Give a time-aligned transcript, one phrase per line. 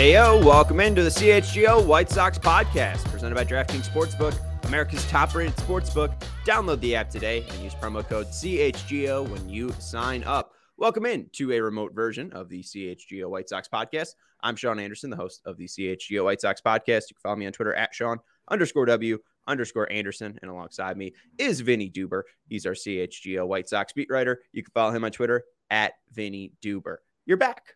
[0.00, 4.34] Heyo, welcome into the CHGO White Sox podcast presented by DraftKings Sportsbook,
[4.64, 6.18] America's top rated sportsbook.
[6.46, 10.54] Download the app today and use promo code CHGO when you sign up.
[10.78, 14.14] Welcome in to a remote version of the CHGO White Sox podcast.
[14.40, 17.10] I'm Sean Anderson, the host of the CHGO White Sox podcast.
[17.10, 20.38] You can follow me on Twitter at Sean underscore W underscore Anderson.
[20.40, 22.22] And alongside me is Vinnie Duber.
[22.48, 24.40] He's our CHGO White Sox beat writer.
[24.52, 26.96] You can follow him on Twitter at Vinnie Duber.
[27.26, 27.74] You're back.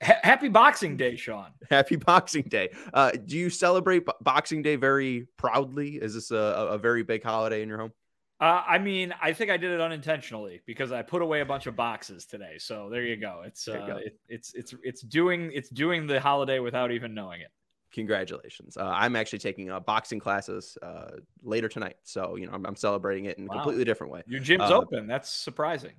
[0.00, 1.50] Happy Boxing Day, Sean.
[1.70, 2.70] Happy Boxing Day.
[2.92, 5.96] Uh, do you celebrate Boxing Day very proudly?
[5.96, 7.92] Is this a, a very big holiday in your home?
[8.40, 11.66] Uh, I mean, I think I did it unintentionally because I put away a bunch
[11.66, 12.54] of boxes today.
[12.58, 13.42] So there you go.
[13.46, 13.96] It's uh, go.
[13.96, 17.52] It, it's it's it's doing it's doing the holiday without even knowing it.
[17.92, 18.76] Congratulations!
[18.76, 21.12] Uh, I'm actually taking uh, boxing classes uh,
[21.44, 24.22] later tonight, so you know I'm, I'm celebrating it in a completely different way.
[24.26, 25.06] Your gym's uh, open.
[25.06, 25.92] That's surprising.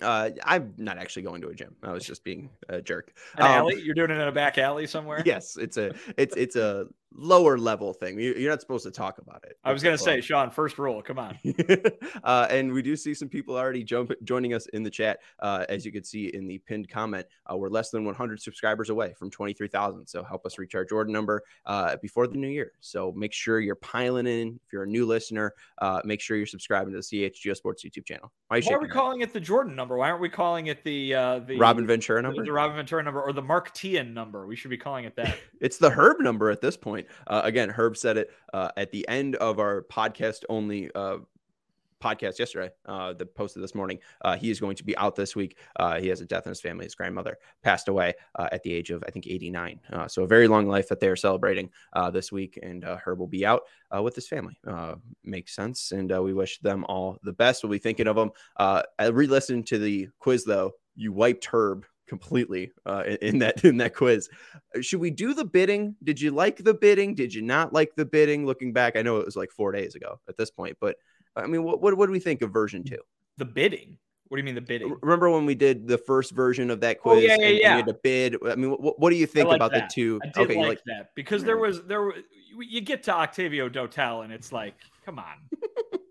[0.00, 1.74] Uh, I'm not actually going to a gym.
[1.82, 3.12] I was just being a jerk.
[3.36, 3.80] An um, alley?
[3.82, 5.22] You're doing it in a back alley somewhere?
[5.24, 8.18] Yes, it's a it's it's a lower level thing.
[8.18, 9.56] You're not supposed to talk about it.
[9.64, 11.02] I was going to say, Sean, first rule.
[11.02, 11.38] Come on.
[12.24, 15.20] uh, and we do see some people already jump, joining us in the chat.
[15.40, 18.90] Uh, as you can see in the pinned comment, uh, we're less than 100 subscribers
[18.90, 20.06] away from 23,000.
[20.06, 22.72] So help us reach our Jordan number uh, before the new year.
[22.80, 24.60] So make sure you're piling in.
[24.66, 28.06] If you're a new listener, uh, make sure you're subscribing to the CHGO Sports YouTube
[28.06, 28.32] channel.
[28.48, 29.96] Why, Why are we calling it the Jordan number?
[29.96, 32.42] Why aren't we calling it the uh, the Robin Ventura number?
[32.42, 34.46] The, the Robin Ventura number or the Mark Teahen number?
[34.46, 35.38] We should be calling it that.
[35.60, 37.01] it's the Herb number at this point.
[37.26, 41.18] Again, Herb said it uh, at the end of our podcast only uh,
[42.02, 43.98] podcast yesterday, uh, the posted this morning.
[44.22, 45.56] Uh, he is going to be out this week.
[45.76, 46.84] Uh, he has a death in his family.
[46.84, 49.80] His grandmother passed away uh, at the age of, I think, 89.
[49.92, 52.58] Uh, so a very long life that they are celebrating uh, this week.
[52.62, 53.62] And uh, Herb will be out
[53.94, 54.58] uh, with his family.
[54.66, 55.92] Uh, makes sense.
[55.92, 57.62] And uh, we wish them all the best.
[57.62, 58.32] We'll be thinking of them.
[58.56, 60.72] Uh, I re listened to the quiz, though.
[60.94, 64.28] You wiped Herb completely uh, in that in that quiz.
[64.80, 65.96] Should we do the bidding?
[66.02, 67.14] Did you like the bidding?
[67.14, 68.46] Did you not like the bidding?
[68.46, 70.96] Looking back, I know it was like four days ago at this point, but
[71.36, 72.98] I mean, what what, what do we think of version two?
[73.38, 73.98] The bidding.
[74.28, 74.96] What do you mean the bidding?
[75.02, 77.18] Remember when we did the first version of that quiz?
[77.18, 77.74] Oh, yeah, yeah, yeah.
[77.74, 78.36] we had to bid.
[78.46, 79.90] I mean, what, what do you think like about that.
[79.90, 80.20] the two?
[80.22, 82.14] I did okay, like, like, that because there was there were,
[82.58, 84.74] you get to Octavio Dotel and it's like,
[85.04, 85.34] come on.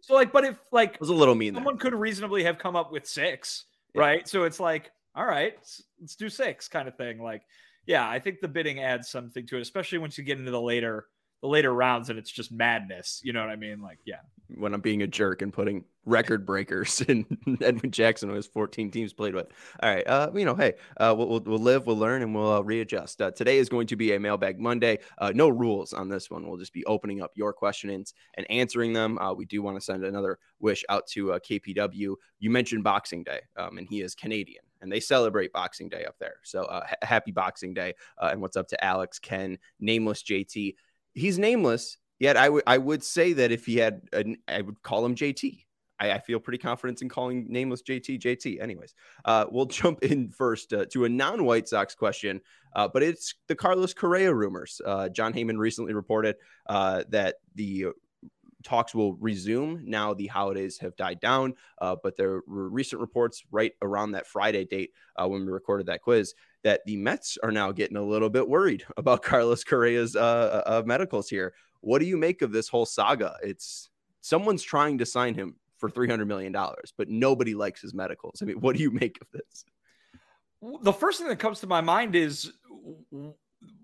[0.01, 1.81] so like, but if like it was a little mean, someone there.
[1.81, 3.66] could reasonably have come up with six,
[3.96, 4.01] yeah.
[4.01, 4.28] right?
[4.28, 5.53] So it's like, all right,
[5.99, 7.22] let's do six kind of thing.
[7.22, 7.44] Like,
[7.85, 10.61] yeah, I think the bidding adds something to it, especially once you get into the
[10.61, 11.07] later
[11.41, 13.19] the later rounds and it's just madness.
[13.23, 13.81] You know what I mean?
[13.81, 14.19] Like, yeah.
[14.55, 17.25] When I'm being a jerk and putting record breakers in
[17.61, 19.47] Edwin Jackson, who has 14 teams played with.
[19.81, 20.05] All right.
[20.05, 23.21] Uh, you know, hey, uh, we'll, we'll, live, we'll learn, and we'll uh, readjust.
[23.21, 25.00] Uh, today is going to be a mailbag Monday.
[25.17, 26.47] Uh, no rules on this one.
[26.47, 29.17] We'll just be opening up your questions and answering them.
[29.17, 32.16] Uh, we do want to send another wish out to uh, KPW.
[32.39, 36.16] You mentioned Boxing Day, um, and he is Canadian and they celebrate Boxing Day up
[36.19, 36.36] there.
[36.44, 37.94] So uh, ha- happy Boxing Day.
[38.18, 40.75] Uh, and what's up to Alex, Ken, Nameless JT
[41.14, 41.97] he's nameless.
[42.19, 45.16] Yet I would I would say that if he had, an, I would call him
[45.16, 45.66] JT.
[46.00, 48.60] I, feel pretty confident in calling nameless JT JT.
[48.60, 52.42] Anyways, uh, we'll jump in first uh, to a non-White Sox question,
[52.75, 54.81] uh, but it's the Carlos Correa rumors.
[54.84, 56.38] Uh, Jon Heyman recently reported
[56.68, 57.88] that the
[58.62, 63.44] talks will resume now the holidays have died down uh, but there were recent reports
[63.52, 67.52] right around that friday date uh, when we recorded that quiz that the Mets are
[67.52, 71.54] now getting a little bit worried about Carlos Correa's uh, uh, medicals here.
[71.81, 73.36] What do you make of this whole saga?
[73.44, 73.90] It's
[74.22, 78.40] someone's trying to sign him for $300 million, but nobody likes his medicals.
[78.42, 79.66] I mean, what do you make of this?
[80.84, 82.54] The first thing that comes to my mind is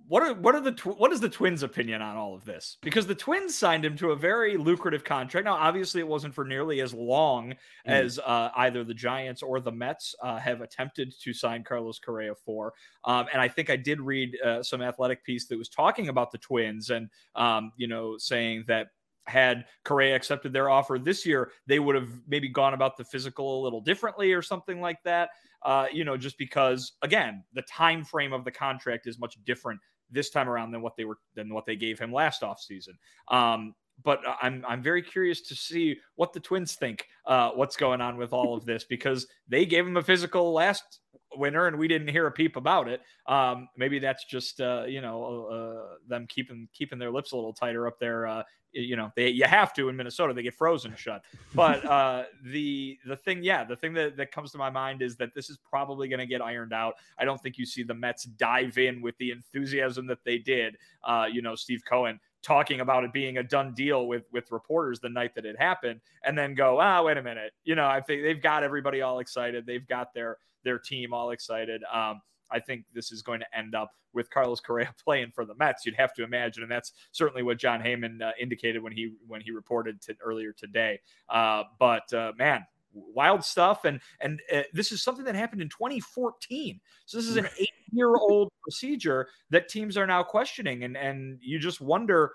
[0.08, 2.78] what are what are the tw- what is the Twins' opinion on all of this?
[2.82, 5.46] Because the Twins signed him to a very lucrative contract.
[5.46, 7.56] Now, obviously, it wasn't for nearly as long mm.
[7.86, 12.34] as uh, either the Giants or the Mets uh, have attempted to sign Carlos Correa
[12.36, 12.74] for.
[13.04, 16.32] Um, and I think I did read uh, some athletic piece that was talking about
[16.32, 18.88] the Twins and um, you know saying that
[19.26, 23.62] had Correa accepted their offer this year, they would have maybe gone about the physical
[23.62, 25.32] a little differently or something like that.
[25.64, 29.82] Uh, you know, just because again, the time frame of the contract is much different
[30.12, 32.94] this time around than what they were than what they gave him last offseason.
[33.30, 37.06] Um, but I'm I'm very curious to see what the Twins think.
[37.26, 41.00] Uh, what's going on with all of this because they gave him a physical last
[41.38, 43.02] winter and we didn't hear a peep about it.
[43.28, 47.54] Um, maybe that's just uh, you know uh, them keeping keeping their lips a little
[47.54, 48.28] tighter up there.
[48.28, 48.44] Uh,
[48.74, 50.34] you know, they you have to in Minnesota.
[50.34, 51.22] They get frozen shut.
[51.56, 55.16] But uh, the the thing, yeah, the thing that that comes to my mind is
[55.18, 56.96] that this is probably going to get ironed out.
[57.18, 60.78] I don't think you see the Mets dive in with the enthusiasm that they did.
[61.04, 65.02] Uh, you know, Steve Cohen talking about it being a done deal with with reporters
[65.02, 68.00] the night that it happened and then go ah wait a minute you know i
[68.00, 72.60] think they've got everybody all excited they've got their their team all excited um I
[72.60, 75.86] think this is going to end up with Carlos Correa playing for the Mets.
[75.86, 79.42] You'd have to imagine, and that's certainly what Jon Heyman uh, indicated when he when
[79.42, 81.00] he reported to, earlier today.
[81.30, 82.66] Uh, but uh, man,
[83.14, 86.80] wild stuff, and and uh, this is something that happened in 2014.
[87.06, 91.40] So this is an eight year old procedure that teams are now questioning, and and
[91.42, 92.34] you just wonder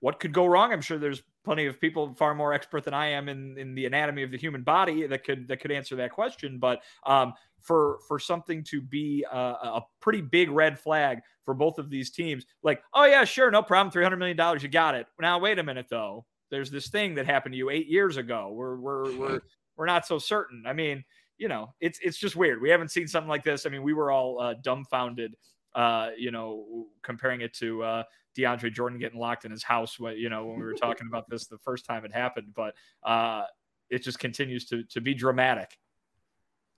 [0.00, 0.72] what could go wrong.
[0.72, 3.86] I'm sure there's plenty of people far more expert than I am in, in the
[3.86, 6.58] anatomy of the human body that could that could answer that question.
[6.58, 11.78] But um, for for something to be a, a, pretty big red flag for both
[11.78, 14.94] of these teams, like oh yeah, sure, no problem, three hundred million dollars, you got
[14.94, 15.06] it.
[15.20, 18.50] Now wait a minute though, there's this thing that happened to you eight years ago.
[18.52, 19.40] We're we're we're
[19.80, 20.62] we're not so certain.
[20.66, 21.02] I mean,
[21.38, 22.60] you know, it's it's just weird.
[22.60, 23.66] We haven't seen something like this.
[23.66, 25.34] I mean, we were all uh, dumbfounded
[25.74, 28.02] uh, you know, comparing it to uh,
[28.36, 31.46] DeAndre Jordan getting locked in his house, you know, when we were talking about this
[31.46, 32.74] the first time it happened, but
[33.04, 33.44] uh,
[33.88, 35.78] it just continues to to be dramatic.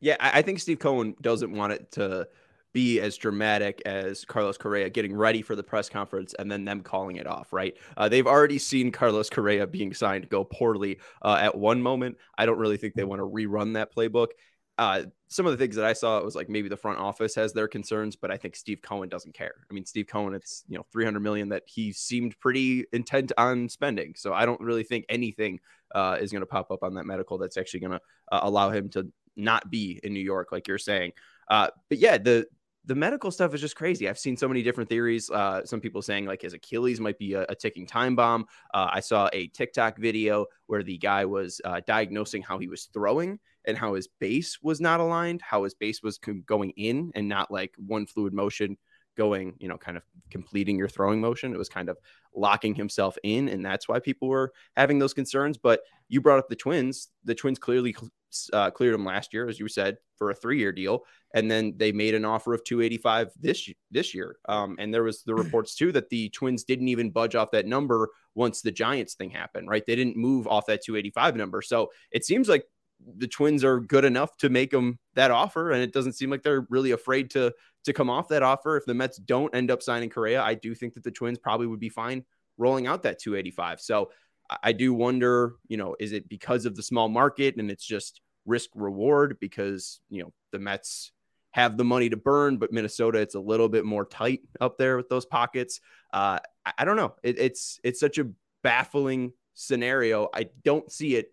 [0.00, 2.26] Yeah, I think Steve Cohen doesn't want it to
[2.73, 6.81] be as dramatic as Carlos Correa getting ready for the press conference and then them
[6.81, 7.77] calling it off, right?
[7.97, 12.17] Uh, they've already seen Carlos Correa being signed go poorly uh, at one moment.
[12.37, 14.29] I don't really think they want to rerun that playbook.
[14.79, 17.35] Uh, some of the things that I saw, it was like maybe the front office
[17.35, 19.55] has their concerns, but I think Steve Cohen doesn't care.
[19.71, 23.69] I mean, Steve Cohen, it's you know 300 million that he seemed pretty intent on
[23.69, 24.15] spending.
[24.17, 25.61] So I don't really think anything
[25.95, 28.01] uh, is going to pop up on that medical that's actually going to
[28.33, 31.13] uh, allow him to not be in New York, like you're saying.
[31.49, 32.47] Uh, but yeah, the
[32.84, 34.08] the medical stuff is just crazy.
[34.08, 35.31] I've seen so many different theories.
[35.31, 38.46] Uh, some people saying like his Achilles might be a, a ticking time bomb.
[38.75, 42.87] Uh, I saw a TikTok video where the guy was uh, diagnosing how he was
[42.93, 47.29] throwing and how his base was not aligned, how his base was going in and
[47.29, 48.76] not like one fluid motion
[49.17, 51.55] going, you know, kind of completing your throwing motion.
[51.55, 51.99] It was kind of
[52.35, 55.59] locking himself in, and that's why people were having those concerns.
[55.59, 57.09] But you brought up the Twins.
[57.25, 57.94] The Twins clearly
[58.53, 61.05] uh, cleared him last year, as you said, for a three-year deal,
[61.35, 64.37] and then they made an offer of 285 this this year.
[64.49, 67.67] Um, and there was the reports too that the Twins didn't even budge off that
[67.67, 69.69] number once the Giants thing happened.
[69.69, 69.85] Right?
[69.85, 71.62] They didn't move off that 285 number.
[71.62, 72.64] So it seems like
[73.16, 76.43] the Twins are good enough to make them that offer, and it doesn't seem like
[76.43, 77.52] they're really afraid to
[77.84, 78.76] to come off that offer.
[78.76, 81.66] If the Mets don't end up signing Correa, I do think that the Twins probably
[81.66, 82.25] would be fine
[82.58, 83.81] rolling out that 285.
[83.81, 84.10] So
[84.62, 88.20] I do wonder, you know, is it because of the small market and it's just
[88.44, 91.12] risk reward because you know the Mets
[91.52, 94.97] have the money to burn, but Minnesota it's a little bit more tight up there
[94.97, 95.80] with those pockets.
[96.12, 97.14] Uh, I, I don't know.
[97.23, 98.28] It, it's it's such a
[98.62, 100.28] baffling scenario.
[100.35, 101.32] I don't see it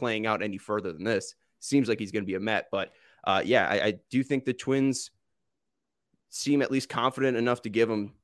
[0.00, 1.34] playing out any further than this.
[1.60, 2.92] Seems like he's going to be a Met, but
[3.22, 5.10] uh, yeah, I, I, do think the Twins
[6.30, 8.14] seem at least confident enough to give him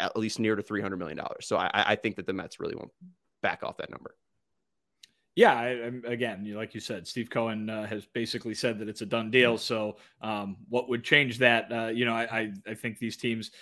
[0.00, 1.46] at least near to three hundred million dollars.
[1.46, 2.90] So I, I, think that the Mets really won't
[3.42, 4.16] back off that number.
[5.36, 5.68] Yeah, I,
[6.04, 9.56] again, like you said, Steve Cohen uh, has basically said that it's a done deal.
[9.56, 11.70] So, um, what would change that?
[11.70, 13.52] Uh, you know, I, I think these teams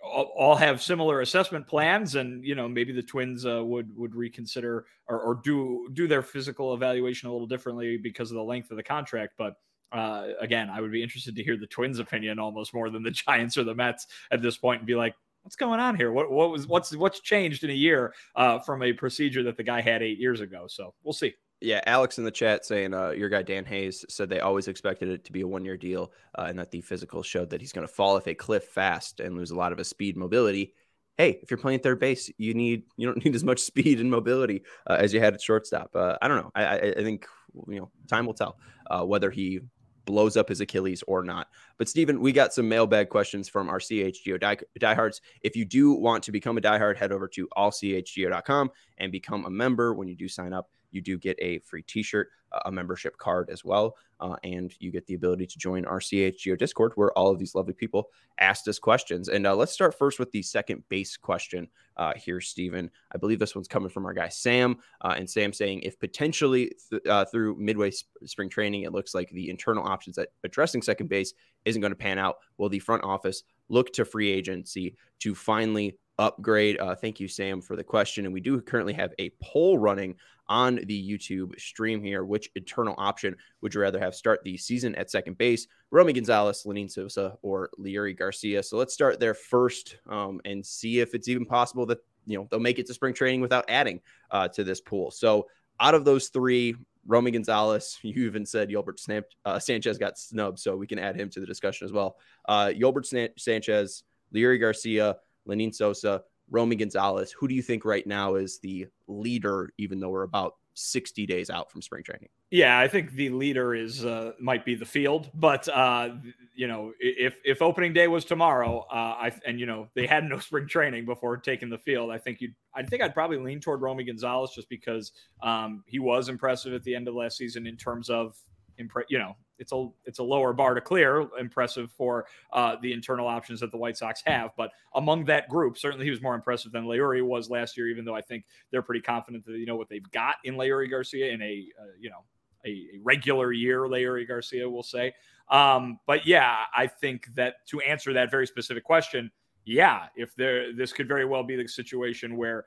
[0.00, 4.86] all have similar assessment plans and you know maybe the twins uh, would would reconsider
[5.08, 8.76] or, or, do do their physical evaluation a little differently because of the length of
[8.76, 9.34] the contract.
[9.36, 9.54] But
[9.90, 13.10] uh, again i would be interested to hear the twins opinion almost more than the
[13.26, 15.14] giants or the mets at this point and be like
[15.48, 16.12] what's going on here?
[16.12, 19.62] What, what was what's what's changed in a year uh, from a procedure that the
[19.62, 20.66] guy had eight years ago?
[20.68, 24.28] So we'll see yeah, Alex in the chat saying uh, your guy Dan Hayes said
[24.28, 27.22] they always expected it to be a one year deal, uh, and that the physical
[27.22, 29.78] showed that he's going to fall off a cliff fast and lose a lot of
[29.78, 30.74] his speed mobility.
[31.16, 34.10] Hey, if you're playing third base, you need you don't need as much speed and
[34.10, 35.90] mobility uh, as you had at shortstop.
[35.94, 36.50] Uh, I don't know.
[36.54, 37.26] I, I, think
[37.66, 38.58] you know time will tell
[38.90, 39.60] uh, whether he
[40.04, 41.48] blows up his Achilles or not.
[41.76, 45.20] But Stephen, we got some mailbag questions from our CHGO die- diehards.
[45.42, 49.50] If you do want to become a diehard, head over to allchgo.com and become a
[49.50, 49.92] member.
[49.92, 52.28] When you do sign up, you do get a free T-shirt,
[52.64, 56.58] a membership card as well, uh, and you get the ability to join our CHGO
[56.58, 58.08] Discord where all of these lovely people
[58.40, 59.28] asked us questions.
[59.28, 62.90] And uh, let's start first with the second base question uh, here, Stephen.
[63.12, 66.72] I believe this one's coming from our guy Sam, uh, and Sam saying if potentially
[66.90, 70.82] th- uh, through midway sp- spring training it looks like the internal options at addressing
[70.82, 74.96] second base isn't going to pan out, will the front office look to free agency
[75.20, 76.78] to finally upgrade.
[76.78, 78.24] Uh, thank you, Sam, for the question.
[78.24, 80.16] And we do currently have a poll running
[80.48, 82.24] on the YouTube stream here.
[82.24, 85.66] Which internal option would you rather have start the season at second base?
[85.90, 88.62] Romy Gonzalez, Lenyn Sosa, or Leury Garcia?
[88.62, 92.46] So let's start there first um, and see if it's even possible that you know
[92.50, 95.10] they'll make it to spring training without adding uh, to this pool.
[95.10, 95.46] So
[95.80, 96.74] out of those three,
[97.06, 101.16] Romy Gonzalez, you even said Yolbert Snap, uh, Sanchez got snubbed, so we can add
[101.16, 102.16] him to the discussion as well.
[102.46, 103.06] Uh, Yolbert
[103.38, 105.16] Sanchez, Leury Garcia,
[105.48, 107.32] Lenyn Sosa, Romy Gonzalez.
[107.32, 111.50] Who do you think right now is the leader, even though we're about 60 days
[111.50, 112.28] out from spring training?
[112.50, 116.10] Yeah, I think the leader is uh, might be the field, but uh,
[116.54, 120.24] you know, if if opening day was tomorrow, uh, I and you know they had
[120.24, 123.60] no spring training before taking the field, I think you, I think I'd probably lean
[123.60, 125.12] toward Romy Gonzalez just because
[125.42, 128.34] um, he was impressive at the end of last season in terms of
[128.80, 131.28] impre- you know it's a it's a lower bar to clear.
[131.38, 135.78] Impressive for uh, the internal options that the White Sox have, but among that group,
[135.78, 137.88] certainly he was more impressive than Leury was last year.
[137.88, 140.90] Even though I think they're pretty confident that you know what they've got in Leury
[140.90, 142.24] Garcia in a uh, you know
[142.64, 143.82] a, a, regular year.
[143.82, 145.12] Leury Garcia will say,
[145.50, 149.30] um, but yeah, I think that to answer that very specific question,
[149.64, 152.64] yeah, if there this could very well be the situation where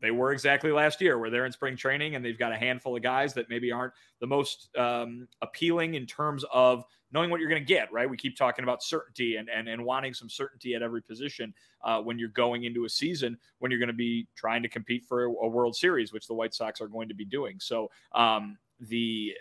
[0.00, 2.96] they were exactly last year where they're in spring training and they've got a handful
[2.96, 7.48] of guys that maybe aren't the most um, appealing in terms of knowing what you're
[7.48, 8.08] going to get right?
[8.08, 11.52] We keep talking about certainty and, and, and wanting some certainty at every position
[11.84, 15.04] uh, when you're going into a season when you're going to be trying to compete
[15.04, 17.56] for a, a, world series which the white sox are going to be doing.
[17.58, 19.34] So um, the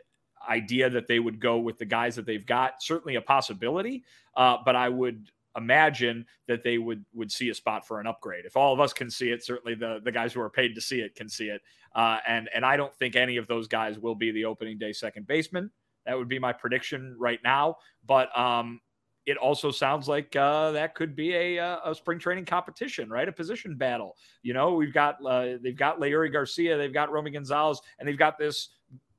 [0.49, 4.03] idea that they would go with the guys that they've got certainly a possibility
[4.35, 8.45] uh, but i would imagine that they would would see a spot for an upgrade.
[8.45, 10.81] If all of us can see it, certainly the the guys who are paid to
[10.81, 11.61] see it can see it.
[11.95, 14.93] Uh, and and I don't think any of those guys will be the opening day
[14.93, 15.71] second baseman.
[16.05, 17.77] That would be my prediction right now.
[18.05, 18.79] But um,
[19.27, 23.27] it also sounds like uh, that could be a, uh, a spring training competition, right?
[23.27, 24.15] A position battle.
[24.41, 28.17] You know, we've got uh, they've got Leury Garcia, they've got Romy Gonzalez, and they've
[28.17, 28.69] got this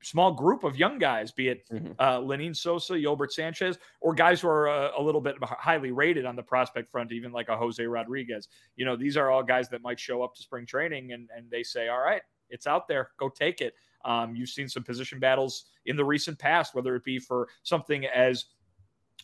[0.02, 1.92] small group of young guys, be it mm-hmm.
[1.98, 6.24] uh, Lenyn Sosa, Yolbert Sanchez, or guys who are uh, a little bit highly rated
[6.24, 8.48] on the prospect front, even like a Jose Rodriguez.
[8.76, 11.50] You know, these are all guys that might show up to spring training and, and
[11.50, 13.74] they say, all right, it's out there, go take it.
[14.04, 18.06] Um, you've seen some position battles in the recent past, whether it be for something
[18.06, 18.46] as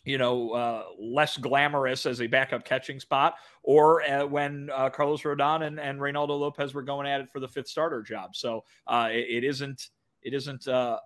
[0.03, 5.23] you know, uh, less glamorous as a backup catching spot, or uh, when uh, Carlos
[5.23, 8.35] Rodon and, and Reynaldo Lopez were going at it for the fifth starter job.
[8.35, 9.89] So uh, it, it isn't
[10.25, 10.99] it isn't uh,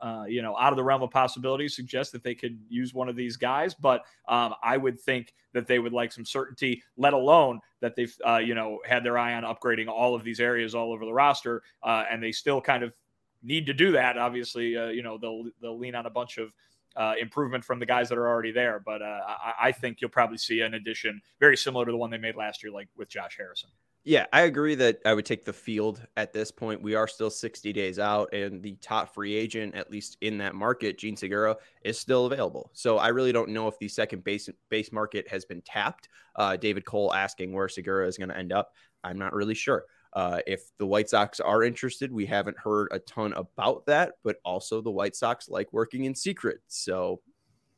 [0.00, 1.68] uh, you know out of the realm of possibility.
[1.68, 5.66] Suggest that they could use one of these guys, but um, I would think that
[5.66, 6.82] they would like some certainty.
[6.98, 10.40] Let alone that they've uh, you know had their eye on upgrading all of these
[10.40, 12.94] areas all over the roster, uh, and they still kind of
[13.42, 14.18] need to do that.
[14.18, 16.52] Obviously, uh, you know they'll they'll lean on a bunch of
[16.96, 18.80] uh, improvement from the guys that are already there.
[18.84, 22.10] But uh, I, I, think you'll probably see an addition very similar to the one
[22.10, 23.68] they made last year, like with Josh Harrison.
[24.06, 26.80] Yeah, I agree that I would take the field at this point.
[26.80, 30.54] We are still 60 days out, and the top free agent, at least in that
[30.54, 32.70] market, Jean Segura, is still available.
[32.72, 36.08] So I really don't know if the second base base market has been tapped.
[36.36, 38.70] Uh, David Cole asking where Segura is going to end up.
[39.02, 39.86] I'm not really sure.
[40.12, 44.36] Uh, if the White Sox are interested, we haven't heard a ton about that, but
[44.44, 46.60] also the White Sox like working in secret.
[46.68, 47.22] So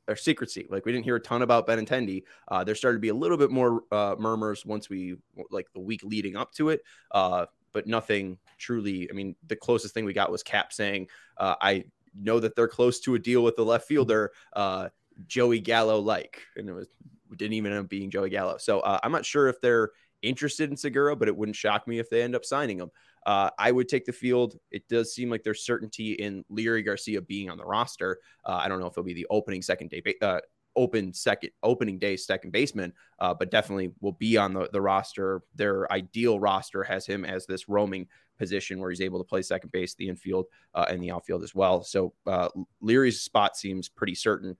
[0.09, 0.67] or secrecy.
[0.69, 2.25] Like we didn't hear a ton about Benintendi.
[2.49, 5.17] Uh, there started to be a little bit more uh, murmurs once we
[5.51, 9.09] like the week leading up to it, uh, but nothing truly.
[9.11, 11.85] I mean, the closest thing we got was Cap saying, uh, "I
[12.19, 14.89] know that they're close to a deal with the left fielder, uh,
[15.27, 16.89] Joey Gallo, like," and it was
[17.37, 18.57] didn't even end up being Joey Gallo.
[18.59, 19.91] So uh, I'm not sure if they're
[20.23, 22.91] interested in Segura, but it wouldn't shock me if they end up signing him.
[23.27, 24.59] Uh, I would take the field.
[24.71, 28.19] It does seem like there's certainty in Leury Garcia being on the roster.
[28.45, 30.41] Uh, I don't know if he'll be the opening second day, uh,
[30.77, 35.43] open second opening day second baseman, uh, but definitely will be on the, the roster.
[35.55, 38.07] Their ideal roster has him as this roaming
[38.39, 41.55] position where he's able to play second base, the infield, uh, and the outfield as
[41.55, 41.83] well.
[41.83, 42.49] So uh,
[42.83, 44.57] Leury's spot seems pretty certain.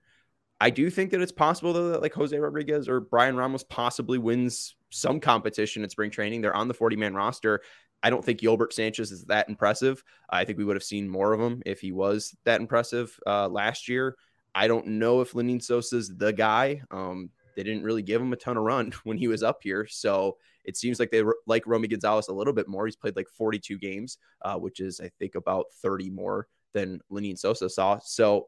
[0.61, 4.17] I do think that it's possible though that like Jose Rodriguez or Bryan Ramos possibly
[4.17, 6.41] wins some competition at spring training.
[6.41, 7.61] They're on the 40 man roster.
[8.01, 10.03] I don't think Yolbert Sanchez is that impressive.
[10.29, 13.47] I think we would have seen more of him if he was that impressive uh,
[13.49, 14.15] last year.
[14.55, 16.81] I don't know if Lenyn Sosa's the guy.
[16.91, 19.85] Um, they didn't really give him a ton of run when he was up here.
[19.87, 22.85] So it seems like they like Romy Gonzalez a little bit more.
[22.85, 27.37] He's played like 42 games, uh, which is, I think, about 30 more than Lenyn
[27.37, 27.99] Sosa saw.
[28.03, 28.47] So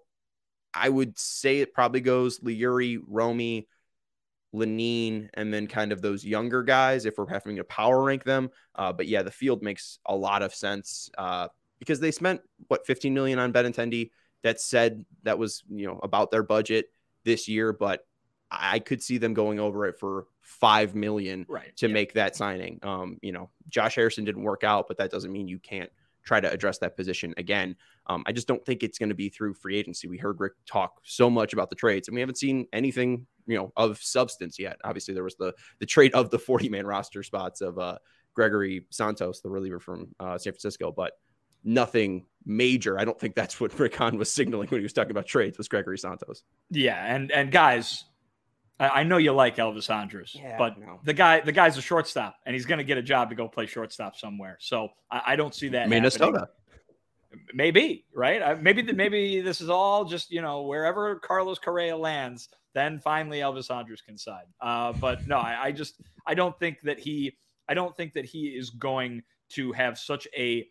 [0.74, 3.68] I would say it probably goes Leury, Romy,
[4.54, 8.50] Lenyn, and then kind of those younger guys if we're having to power rank them.
[8.76, 11.48] Uh, but yeah, the field makes a lot of sense uh,
[11.80, 14.12] because they spent what 15 million on Benintendi.
[14.44, 16.88] That said, that was you know about their budget
[17.24, 18.06] this year, but
[18.50, 21.94] I could see them going over it for five million right, to yeah.
[21.94, 22.80] make that signing.
[22.84, 25.90] Um, you know, Josh Harrison didn't work out, but that doesn't mean you can't
[26.24, 27.76] try to address that position again.
[28.08, 30.08] Um, I just don't think it's going to be through free agency.
[30.08, 33.58] We heard Rick talk so much about the trades, and we haven't seen anything, you
[33.58, 34.78] know, of substance yet.
[34.84, 37.98] Obviously, there was the the trade of the 40 man roster spots of uh,
[38.34, 41.14] Gregory Santos, the reliever from uh, San Francisco, but
[41.64, 43.00] nothing major.
[43.00, 45.58] I don't think that's what Rick Hahn was signaling when he was talking about trades
[45.58, 46.44] was Gregory Santos.
[46.70, 48.06] Yeah, and and guys,
[48.80, 51.00] I, I know you like Elvis Andrus, Yeah, but no.
[51.04, 53.48] the guy the guy's a shortstop, and he's going to get a job to go
[53.48, 54.58] play shortstop somewhere.
[54.60, 55.98] So I, I don't see that happening.
[56.00, 56.50] Minnesota.
[57.54, 63.00] maybe right maybe maybe this is all just you know wherever carlos correa lands then
[63.00, 64.44] finally elvis andrus can sign.
[64.60, 67.38] Uh, but no I, I just i don't think that he
[67.68, 70.68] i don't think that he is going to have such a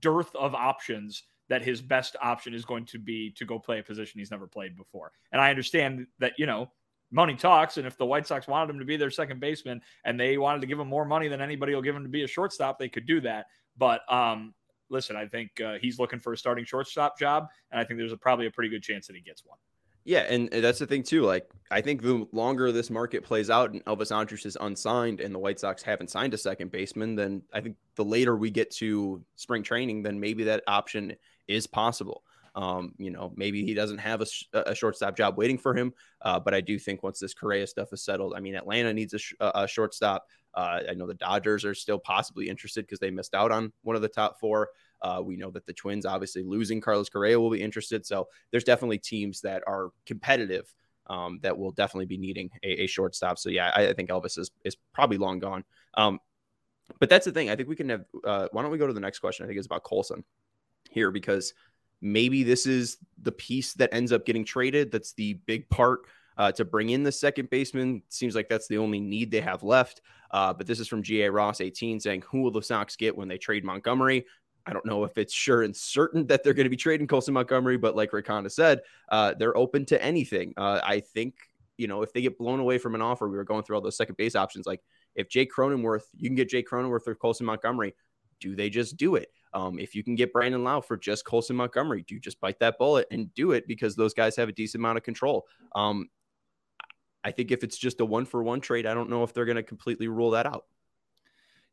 [0.00, 3.82] dearth of options that his best option is going to be to go play a
[3.82, 5.12] position he's never played before.
[5.32, 6.70] And i understand that you know
[7.10, 10.18] money talks and if the white sox wanted him to be their second baseman and
[10.18, 12.28] they wanted to give him more money than anybody will give him to be a
[12.28, 13.46] shortstop they could do that.
[13.76, 14.54] But um
[14.90, 18.12] listen, I think uh, he's looking for a starting shortstop job, and I think there's
[18.12, 19.58] a, probably a pretty good chance that he gets one.
[20.04, 21.22] Yeah, and that's the thing too.
[21.22, 25.34] Like, I think the longer this market plays out and Elvis Andrus is unsigned and
[25.34, 28.70] the White Sox haven't signed a second baseman, then I think the later we get
[28.72, 31.14] to spring training, then maybe that option
[31.48, 32.22] is possible.
[32.54, 36.38] Um, you know, maybe he doesn't have a, a shortstop job waiting for him, uh,
[36.38, 39.18] but I do think once this Correa stuff is settled, I mean, Atlanta needs a,
[39.18, 40.26] sh- a shortstop.
[40.54, 43.96] Uh, I know the Dodgers are still possibly interested because they missed out on one
[43.96, 44.68] of the top four.
[45.02, 48.06] Uh, we know that the Twins, obviously losing Carlos Correa, will be interested.
[48.06, 50.72] So there's definitely teams that are competitive
[51.08, 53.38] um, that will definitely be needing a, a shortstop.
[53.38, 55.64] So yeah, I, I, think Elvis is is probably long gone.
[55.94, 56.18] Um,
[56.98, 57.50] but that's the thing.
[57.50, 58.04] I think we can have.
[58.24, 59.44] Uh, why don't we go to the next question?
[59.44, 60.24] I think it's about Colson
[60.90, 61.52] here because
[62.00, 64.92] maybe this is the piece that ends up getting traded.
[64.92, 66.00] That's the big part
[66.36, 68.02] uh, to bring in the second baseman.
[68.08, 70.00] Seems like that's the only need they have left.
[70.30, 73.28] Uh, but this is from GA Ross 18 saying, Who will the Sox get when
[73.28, 74.26] they trade Montgomery?
[74.66, 77.34] I don't know if it's sure and certain that they're going to be trading Colson
[77.34, 80.54] Montgomery, but like Honda said, uh, they're open to anything.
[80.56, 81.34] Uh, I think,
[81.76, 83.82] you know, if they get blown away from an offer, we were going through all
[83.82, 84.66] those second base options.
[84.66, 84.80] Like
[85.14, 87.94] if Jake Cronenworth, you can get Jake Cronenworth or Colson Montgomery.
[88.40, 89.30] Do they just do it?
[89.52, 92.58] Um, if you can get Brandon Lowe for just Colson Montgomery, do you just bite
[92.60, 95.46] that bullet and do it because those guys have a decent amount of control?
[95.74, 96.08] Um,
[97.22, 99.44] I think if it's just a one for one trade, I don't know if they're
[99.44, 100.64] going to completely rule that out.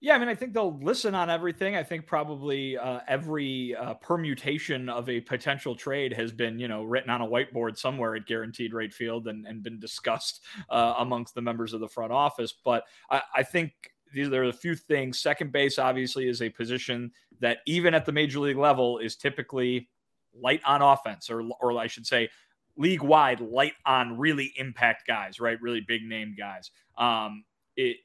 [0.04, 1.76] Yeah, I mean, I think they'll listen on everything.
[1.76, 6.84] I think probably uh, every uh, permutation of a potential trade has been, you know,
[6.84, 11.36] written on a whiteboard somewhere at Guaranteed Rate Field and, and been discussed uh, amongst
[11.36, 12.52] the members of the front office.
[12.66, 13.74] But I, I think
[14.12, 15.20] these, there are a few things.
[15.20, 19.88] Second base, obviously, is a position that even at the major league level is typically
[20.34, 22.28] light on offense, or, or I should say,
[22.76, 25.62] league wide light on really impact guys, right?
[25.62, 26.72] Really big name guys.
[26.98, 27.44] Um,
[27.76, 27.98] it,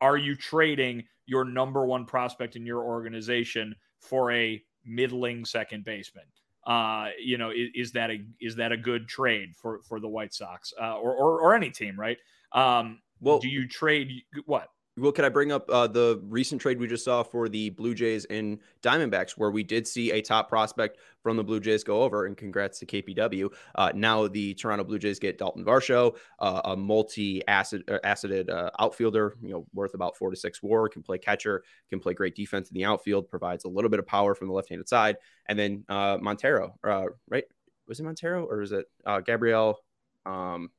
[0.00, 6.24] are you trading your number one prospect in your organization for a middling second baseman?
[6.66, 10.08] Uh, you know, is, is, that a is that a good trade for for the
[10.08, 12.18] White Sox uh, or, or or any team, right?
[12.52, 14.10] Um, well, do you trade
[14.46, 14.68] what?
[14.98, 17.94] Well, can I bring up uh, the recent trade we just saw for the Blue
[17.94, 22.02] Jays and Diamondbacks, where we did see a top prospect from the Blue Jays go
[22.02, 23.52] over, and congrats to KPW.
[23.74, 28.70] Uh, now the Toronto Blue Jays get Dalton Varsho, uh, a multi-acid uh, acided uh,
[28.78, 32.34] outfielder, you know, worth about four to six WAR, can play catcher, can play great
[32.34, 35.58] defense in the outfield, provides a little bit of power from the left-handed side, and
[35.58, 37.44] then uh, Montero, right?
[37.86, 38.86] Was it Montero or is it
[39.26, 39.78] Gabriel?
[40.24, 40.70] Um,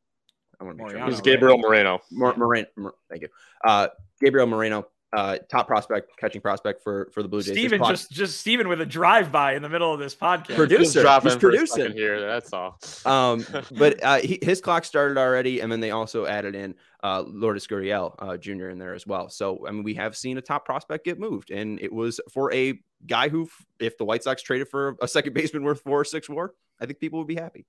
[0.60, 1.02] I want to make sure.
[1.02, 2.02] It was Gabriel Moreno.
[2.12, 2.68] Mor- Moreno.
[2.76, 3.28] Mor- thank you.
[3.64, 3.90] Uh,
[4.20, 7.54] Gabriel Moreno, uh, top prospect, catching prospect for for the Blue Jays.
[7.54, 10.56] Steven just just Steven with a drive by in the middle of this podcast.
[10.56, 12.20] Producer, he's producing here.
[12.20, 12.80] That's all.
[13.06, 17.24] um, but uh, he, his clock started already, and then they also added in uh,
[17.26, 18.70] Lourdes Gurriel uh, Jr.
[18.70, 19.30] in there as well.
[19.30, 22.52] So I mean, we have seen a top prospect get moved, and it was for
[22.54, 23.48] a guy who,
[23.80, 26.86] if the White Sox traded for a second baseman worth four or six WAR, I
[26.86, 27.66] think people would be happy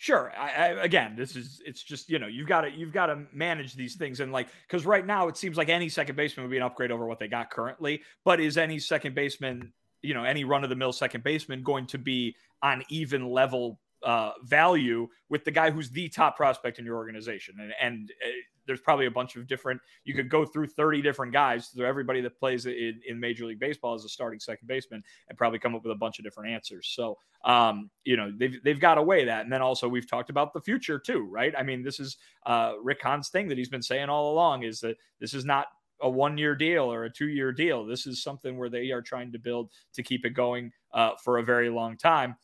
[0.00, 3.06] sure I, I, again this is it's just you know you've got to you've got
[3.06, 6.44] to manage these things and like because right now it seems like any second baseman
[6.44, 10.14] would be an upgrade over what they got currently but is any second baseman you
[10.14, 14.32] know any run of the mill second baseman going to be on even level uh,
[14.42, 17.56] value with the guy who's the top prospect in your organization.
[17.60, 18.30] And, and uh,
[18.66, 21.70] there's probably a bunch of different, you could go through 30 different guys.
[21.74, 25.38] So everybody that plays in, in Major League Baseball as a starting second baseman and
[25.38, 26.92] probably come up with a bunch of different answers.
[26.94, 29.42] So, um, you know, they've, they've got to weigh that.
[29.44, 31.54] And then also we've talked about the future too, right?
[31.56, 34.80] I mean, this is uh, Rick Hahn's thing that he's been saying all along is
[34.80, 35.66] that this is not
[36.02, 37.84] a one year deal or a two year deal.
[37.84, 41.38] This is something where they are trying to build to keep it going uh, for
[41.38, 42.36] a very long time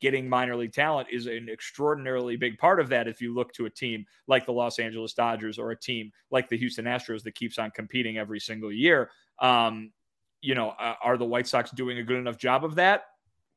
[0.00, 3.66] getting minor league talent is an extraordinarily big part of that if you look to
[3.66, 7.34] a team like the Los Angeles Dodgers or a team like the Houston Astros that
[7.34, 9.10] keeps on competing every single year.
[9.38, 9.92] Um,
[10.40, 13.04] you know, uh, are the White Sox doing a good enough job of that?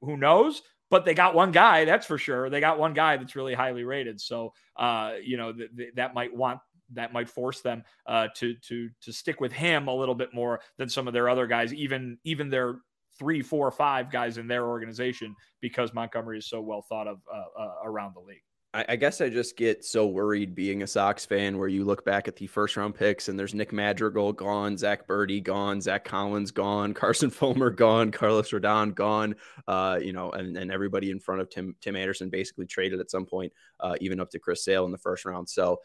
[0.02, 0.62] Who knows?
[0.90, 2.50] But they got one guy, that's for sure.
[2.50, 4.20] They got one guy that's really highly rated.
[4.20, 6.62] So, uh, you know, th- th- that might want
[6.94, 10.62] that might force them uh, to to to stick with him a little bit more
[10.78, 12.80] than some of their other guys, even even their
[13.20, 17.62] three, four, five guys in their organization because Montgomery is so well thought of uh,
[17.62, 18.42] uh, around the league.
[18.72, 22.28] I, guess I just get so worried being a Sox fan where you look back
[22.28, 26.52] at the first round picks and there's Nick Madrigal gone, Zach Burdi gone, Zach Collins
[26.52, 29.36] gone, Carson Fulmer gone, Carlos Rodon gone,
[29.68, 33.10] uh, you know, and, and everybody in front of Tim Tim Anderson basically traded at
[33.10, 35.50] some point, uh, even up to Chris Sale in the first round.
[35.50, 35.80] So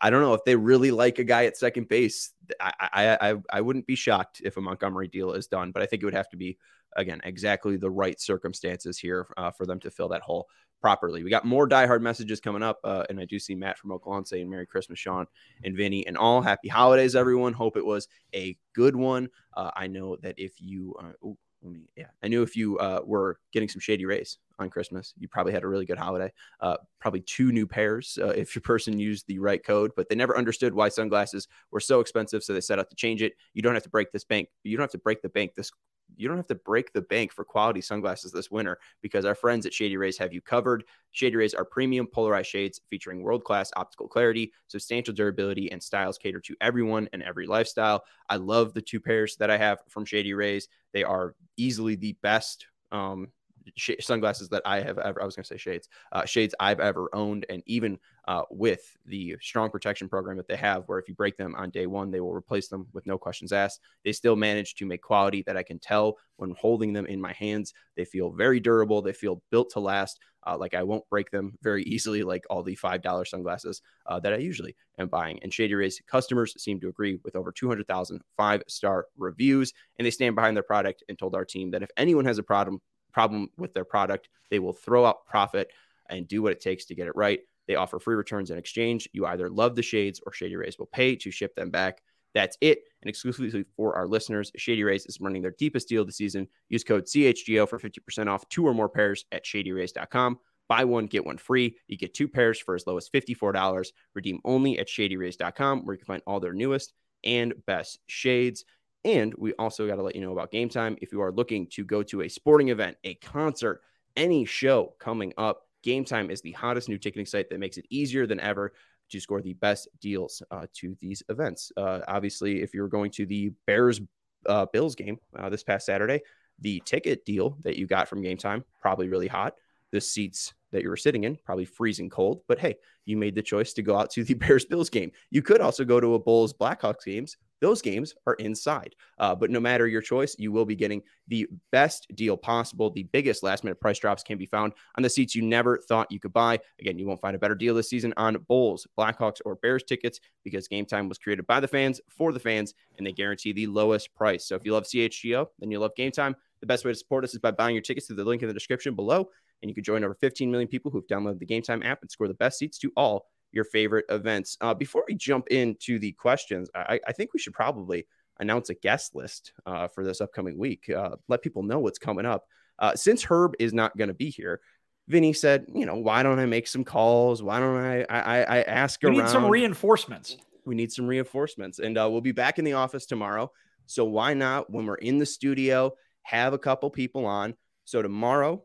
[0.00, 2.30] I don't know if they really like a guy at second base.
[2.60, 5.86] I, I I I wouldn't be shocked if a Montgomery deal is done, but I
[5.86, 6.58] think it would have to be
[6.96, 10.46] again exactly the right circumstances here uh, for them to fill that hole
[10.80, 11.24] properly.
[11.24, 14.26] We got more diehard messages coming up, uh, and I do see Matt from Oklahoma
[14.26, 15.26] saying "Merry Christmas, Sean
[15.64, 17.52] and Vinnie, and all happy holidays, everyone.
[17.52, 19.28] Hope it was a good one.
[19.56, 21.38] Uh, I know that if you, uh, ooh,
[21.70, 25.28] me, yeah, I knew if you uh, were getting some shady rays on Christmas, you
[25.28, 26.32] probably had a really good holiday.
[26.60, 30.14] Uh, probably two new pairs uh, if your person used the right code, but they
[30.14, 33.34] never understood why sunglasses were so expensive, so they set out to change it.
[33.52, 34.48] You don't have to break this bank.
[34.62, 35.70] You don't have to break the bank this
[36.16, 39.66] you don't have to break the bank for quality sunglasses this winter because our friends
[39.66, 40.84] at Shady Rays have you covered.
[41.12, 46.18] Shady Rays are premium polarized shades featuring world class optical clarity, substantial durability, and styles
[46.18, 48.04] cater to everyone and every lifestyle.
[48.28, 50.68] I love the two pairs that I have from Shady Rays.
[50.92, 53.28] They are easily the best um,
[53.76, 56.80] sh- sunglasses that I have ever, I was going to say shades, uh, shades I've
[56.80, 57.46] ever owned.
[57.48, 61.36] And even uh, with the strong protection program that they have, where if you break
[61.36, 63.80] them on day one, they will replace them with no questions asked.
[64.04, 67.32] They still manage to make quality that I can tell when holding them in my
[67.32, 67.74] hands.
[67.96, 69.02] They feel very durable.
[69.02, 70.20] They feel built to last.
[70.46, 74.32] Uh, like I won't break them very easily, like all the $5 sunglasses uh, that
[74.32, 75.38] I usually am buying.
[75.42, 79.72] And Shady Rays customers seem to agree with over 200,000 five star reviews.
[79.98, 82.42] And they stand behind their product and told our team that if anyone has a
[82.42, 82.80] problem,
[83.14, 85.70] problem with their product, they will throw out profit
[86.10, 87.40] and do what it takes to get it right.
[87.66, 89.08] They offer free returns in exchange.
[89.12, 92.02] You either love the shades or Shady Rays will pay to ship them back.
[92.34, 92.80] That's it.
[93.00, 96.48] And exclusively for our listeners, Shady Rays is running their deepest deal the season.
[96.68, 100.38] Use code CHGO for 50% off two or more pairs at shadyrays.com.
[100.68, 101.76] Buy one, get one free.
[101.86, 103.92] You get two pairs for as low as $54.
[104.14, 108.64] Redeem only at shadyrays.com, where you can find all their newest and best shades.
[109.04, 110.96] And we also got to let you know about game time.
[111.02, 113.82] If you are looking to go to a sporting event, a concert,
[114.16, 117.84] any show coming up, Game Time is the hottest new ticketing site that makes it
[117.90, 118.72] easier than ever
[119.10, 121.70] to score the best deals uh, to these events.
[121.76, 124.00] Uh, obviously, if you're going to the Bears
[124.46, 126.22] uh, Bills game uh, this past Saturday,
[126.60, 129.54] the ticket deal that you got from Game Time probably really hot.
[129.92, 133.42] The seats that you were sitting in probably freezing cold, but hey, you made the
[133.42, 135.12] choice to go out to the Bears Bills game.
[135.30, 138.94] You could also go to a Bulls Blackhawks games those games are inside.
[139.18, 142.90] Uh, but no matter your choice, you will be getting the best deal possible.
[142.90, 146.10] The biggest last minute price drops can be found on the seats you never thought
[146.10, 146.58] you could buy.
[146.80, 150.20] Again, you won't find a better deal this season on Bulls, Blackhawks, or Bears tickets
[150.42, 153.66] because Game Time was created by the fans for the fans, and they guarantee the
[153.66, 154.46] lowest price.
[154.46, 156.36] So if you love CHGO, then you love Game Time.
[156.60, 158.48] The best way to support us is by buying your tickets through the link in
[158.48, 159.28] the description below.
[159.62, 162.10] And you can join over 15 million people who've downloaded the Game Time app and
[162.10, 164.56] score the best seats to all your favorite events.
[164.60, 168.06] Uh, before we jump into the questions, I, I, think we should probably
[168.40, 170.90] announce a guest list uh, for this upcoming week.
[170.90, 172.44] Uh, let people know what's coming up.
[172.78, 174.60] Uh, since Herb is not going to be here,
[175.08, 177.42] Vinnie said, you know, why don't I make some calls?
[177.42, 179.16] Why don't I I, I ask we around?
[179.16, 180.36] We need some reinforcements.
[180.64, 183.52] We need some reinforcements, and uh, we'll be back in the office tomorrow.
[183.86, 187.54] So why not, when we're in the studio, have a couple people on?
[187.84, 188.64] So tomorrow,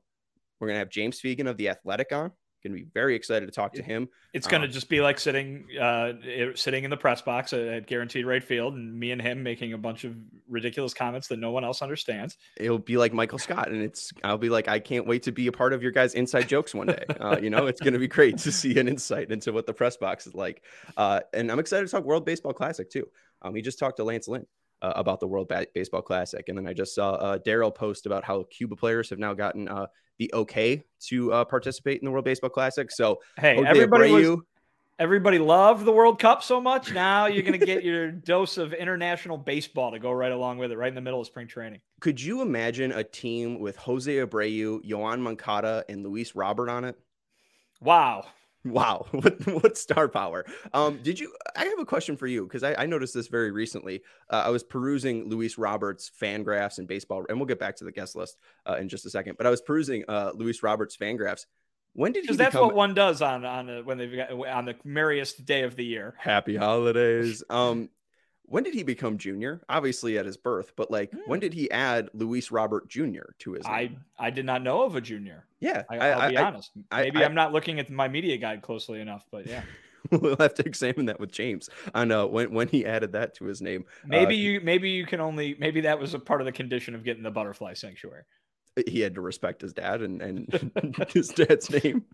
[0.60, 2.32] we're gonna have James Fegan of the Athletic on.
[2.64, 4.10] Going to be very excited to talk to him.
[4.34, 6.12] It's going to um, just be like sitting, uh,
[6.56, 9.78] sitting in the press box at, Guaranteed Rate Field, and me and him making a
[9.78, 10.14] bunch of
[10.48, 12.38] ridiculous comments that no one else understands.
[12.58, 15.48] It'll be like Michael Scott, and it's I'll be like, I can't wait to be
[15.48, 17.06] a part of your guys' inside jokes one day.
[17.20, 19.74] Uh, you know, it's going to be great to see an insight into what the
[19.74, 20.64] press box is like.
[20.98, 23.08] Uh, and I'm excited to talk World Baseball Classic too.
[23.42, 24.46] Um, we just talked to Lance Lynn
[24.82, 26.48] uh, about the World ba- Baseball Classic.
[26.48, 29.68] And then I just saw uh, Daryl post about how Cuba players have now gotten
[29.68, 29.88] uh,
[30.18, 32.92] the okay to uh, participate in the World Baseball Classic.
[32.92, 34.46] So hey, Jose everybody Abreu- was,
[35.00, 36.94] everybody loved the World Cup so much.
[36.94, 40.72] Now you're going to get your dose of international baseball to go right along with
[40.72, 41.82] it, right in the middle of spring training.
[42.00, 46.98] could you imagine a team with Jose Abreu, Yoan Moncada, and Luis Robert on it?
[47.82, 48.26] Wow.
[48.66, 50.46] Wow, what what star power?
[50.74, 51.34] Um, did you?
[51.56, 54.02] I have a question for you because I, I noticed this very recently.
[54.30, 57.92] Uh, I was perusing Luis Roberts' FanGraphs and baseball, and we'll get back to the
[57.92, 59.38] guest list uh, in just a second.
[59.38, 61.46] But I was perusing uh, Luis Roberts' FanGraphs.
[61.94, 64.32] When did he Because that's become what one does on on a, when they've got
[64.32, 66.16] on the merriest day of the year.
[66.18, 67.44] Happy Holidays?
[67.50, 67.90] Um,
[68.50, 69.62] when did he become junior?
[69.70, 71.20] Obviously at his birth, but like Hmm.
[71.28, 73.32] when did he add Luis Robert Jr.
[73.40, 73.66] to his?
[73.66, 74.04] I name?
[74.18, 75.46] I did not know of a junior.
[75.60, 76.72] yeah, I, I, I'll be I- honest.
[76.92, 79.64] I- Maybe I- I, am not looking at my media guide closely enough, but yeah.
[80.12, 83.46] we'll have to examine that with James on uh, when when he added that to
[83.46, 83.86] his name.
[84.06, 86.96] Maybe Uh, you maybe you can only maybe that was a part of the condition
[86.96, 88.24] of getting the butterfly sanctuary.
[88.88, 92.06] he had to respect his dad and and his dad's name.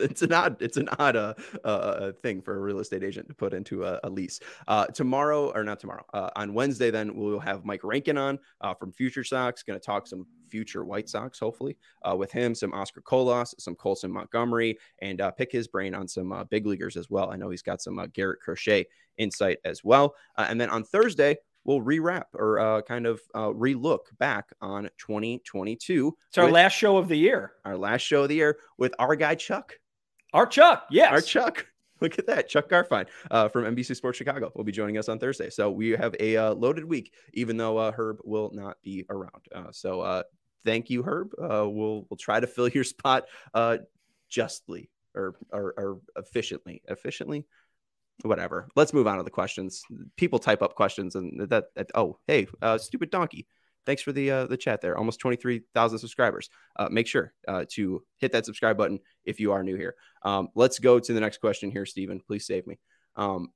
[0.00, 3.28] It's, it's an odd it's an odd uh, uh thing for a real estate agent
[3.28, 4.40] to put into a, a lease.
[4.68, 8.74] Uh, tomorrow or not tomorrow uh, on Wednesday, then we'll have Mike Rankin on uh,
[8.74, 9.62] from Future Sox.
[9.62, 13.74] Going to talk some future White Sox, hopefully, uh, with him, some Oscar Colas, some
[13.74, 17.30] Colson Montgomery, and uh, pick his brain on some uh, big leaguers as well.
[17.30, 18.86] I know he's got some uh, Garrett Crochet
[19.18, 20.14] insight as well.
[20.36, 24.90] Uh, and then on Thursday, we'll rewrap or uh, kind of uh, relook back on
[24.98, 26.16] 2022.
[26.28, 27.52] It's our last show of the year.
[27.64, 29.74] our last show of the year with our guy Chuck.
[30.32, 31.10] Our Chuck, yes.
[31.12, 31.66] Our Chuck.
[32.00, 32.48] Look at that.
[32.48, 35.50] Chuck Garfien uh, from NBC Sports Chicago will be joining us on Thursday.
[35.50, 39.46] So we have a uh, loaded week, even though uh, Herb will not be around.
[39.54, 40.22] Uh, so uh,
[40.64, 41.32] thank you, Herb.
[41.38, 43.24] Uh, we'll we'll try to fill your spot
[44.28, 46.82] justly or, or or efficiently.
[46.88, 47.46] Efficiently,
[48.22, 48.66] whatever.
[48.74, 49.82] Let's move on to the questions.
[50.16, 53.46] People type up questions, and that, that oh hey, stupid donkey.
[53.84, 54.96] Thanks for the uh, the chat there.
[54.96, 56.50] Almost twenty three thousand subscribers.
[56.76, 59.94] Uh, make sure uh, to hit that subscribe button if you are new here.
[60.22, 62.20] Um, let's go to the next question here, Stephen.
[62.20, 62.78] Please save me.
[63.16, 63.52] Um,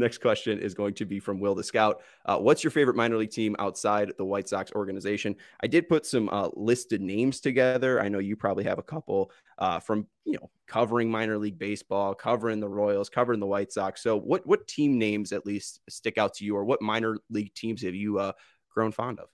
[0.00, 2.02] next question is going to be from Will the Scout.
[2.24, 5.36] Uh, what's your favorite minor league team outside the White Sox organization?
[5.62, 8.02] I did put some uh, listed names together.
[8.02, 12.14] I know you probably have a couple uh, from you know covering minor league baseball,
[12.14, 14.02] covering the Royals, covering the White Sox.
[14.02, 17.54] So, what what team names at least stick out to you, or what minor league
[17.54, 18.32] teams have you uh,
[18.74, 19.28] grown fond of?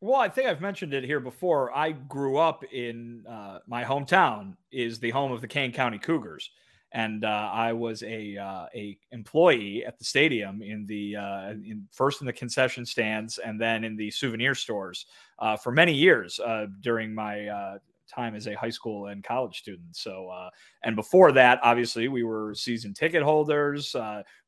[0.00, 1.74] Well, I think I've mentioned it here before.
[1.74, 6.50] I grew up in uh, my hometown is the home of the Kane County Cougars,
[6.94, 11.86] and uh, I was a uh, a employee at the stadium in the uh, in
[11.90, 15.06] first in the concession stands and then in the souvenir stores
[15.40, 17.78] uh, for many years uh, during my uh,
[18.08, 19.96] time as a high school and college student.
[19.96, 20.30] So,
[20.84, 23.96] and before that, obviously, we were season ticket holders.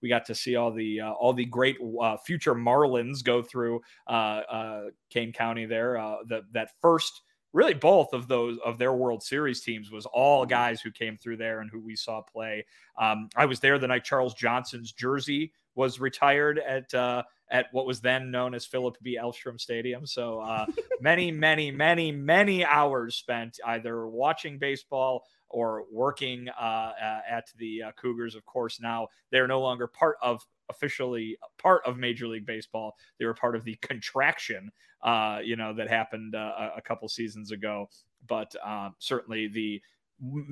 [0.03, 1.79] We got to see all the all the great
[2.25, 4.11] future Marlins go through uh,
[4.51, 5.67] uh, Kane County.
[5.67, 7.23] There, uh, the, that first,
[7.57, 11.39] really both of those of their World Series teams was all guys who came through
[11.39, 12.67] there and who we saw play.
[13.01, 17.87] Um, I was there the night Charles Johnson's jersey was retired at uh, at what
[17.87, 19.19] was then known as Philip B.
[19.19, 20.07] Elfstrom Stadium.
[20.07, 20.67] So uh,
[21.01, 26.93] many, many, many, many hours spent either watching baseball or working uh,
[27.29, 28.35] at the uh, Cougars.
[28.35, 32.97] Of course, now they're no longer part of officially part of Major League Baseball.
[33.19, 34.71] They were part of the contraction,
[35.03, 37.89] uh, you know, that happened uh, a couple seasons ago.
[38.27, 39.81] But uh, certainly the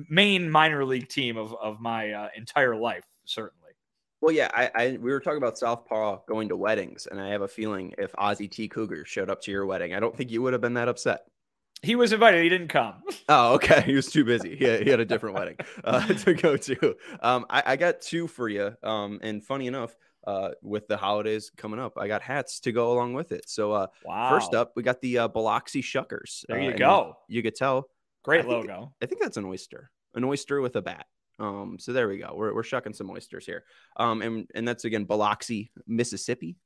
[0.09, 3.61] main minor league team of, of my uh, entire life, certainly.
[4.21, 7.41] Well, yeah, I, I we were talking about Southpaw going to weddings, and I have
[7.41, 8.67] a feeling if Ozzie T.
[8.67, 11.25] Cougar showed up to your wedding, I don't think you would have been that upset.
[11.85, 12.41] He was invited.
[12.43, 12.95] He didn't come.
[13.27, 13.81] Oh, okay.
[13.81, 14.55] He was too busy.
[14.55, 16.95] He had, he had a different wedding uh, to go to.
[17.21, 18.75] Um, I, I got two for you.
[18.83, 19.95] Um, and funny enough,
[20.27, 23.49] uh, with the holidays coming up, I got hats to go along with it.
[23.49, 24.29] So, uh, Wow.
[24.29, 26.45] first up, we got the uh, Biloxi Shuckers.
[26.47, 27.15] There Uh, you and go.
[27.27, 27.89] You could tell.
[28.23, 28.93] Great I think- logo.
[29.01, 31.07] I think that's an oyster, an oyster with a bat.
[31.39, 32.31] Um, so there we go.
[32.35, 33.63] We're, we're shucking some oysters here.
[33.97, 36.57] Um, and, and that's again Biloxi, Mississippi,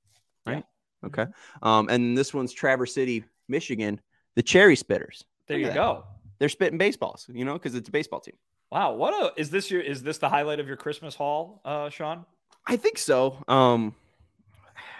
[0.45, 0.63] right?
[1.05, 1.25] Okay.
[1.63, 4.01] Um, and this one's Traverse City, Michigan,
[4.35, 5.23] the Cherry Spitters.
[5.47, 6.03] There Look you go.
[6.39, 8.35] They're spitting baseballs, you know, because it's a baseball team.
[8.71, 8.93] Wow.
[8.93, 12.25] What a is this your is this the highlight of your Christmas haul, uh, Sean?
[12.65, 13.43] I think so.
[13.47, 13.95] Um,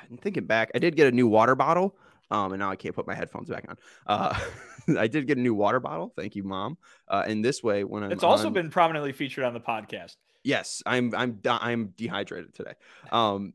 [0.10, 1.96] I'm thinking back, I did get a new water bottle.
[2.32, 3.78] Um, and now I can't put my headphones back on.
[4.06, 4.40] Uh,
[5.00, 6.14] I did get a new water bottle.
[6.16, 6.78] Thank you, mom.
[7.08, 10.16] Uh, and this way, when I'm It's also on- been prominently featured on the podcast.
[10.44, 12.74] Yes, I'm I'm I'm dehydrated today.
[13.12, 13.54] Um,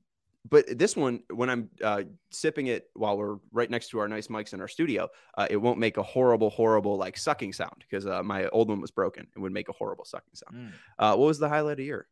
[0.49, 4.29] but this one, when I'm uh, sipping it while we're right next to our nice
[4.29, 8.07] mics in our studio, uh, it won't make a horrible, horrible like sucking sound because
[8.07, 9.27] uh, my old one was broken.
[9.35, 10.55] It would make a horrible sucking sound.
[10.55, 10.73] Mm.
[10.99, 12.07] Uh, what was the highlight of your?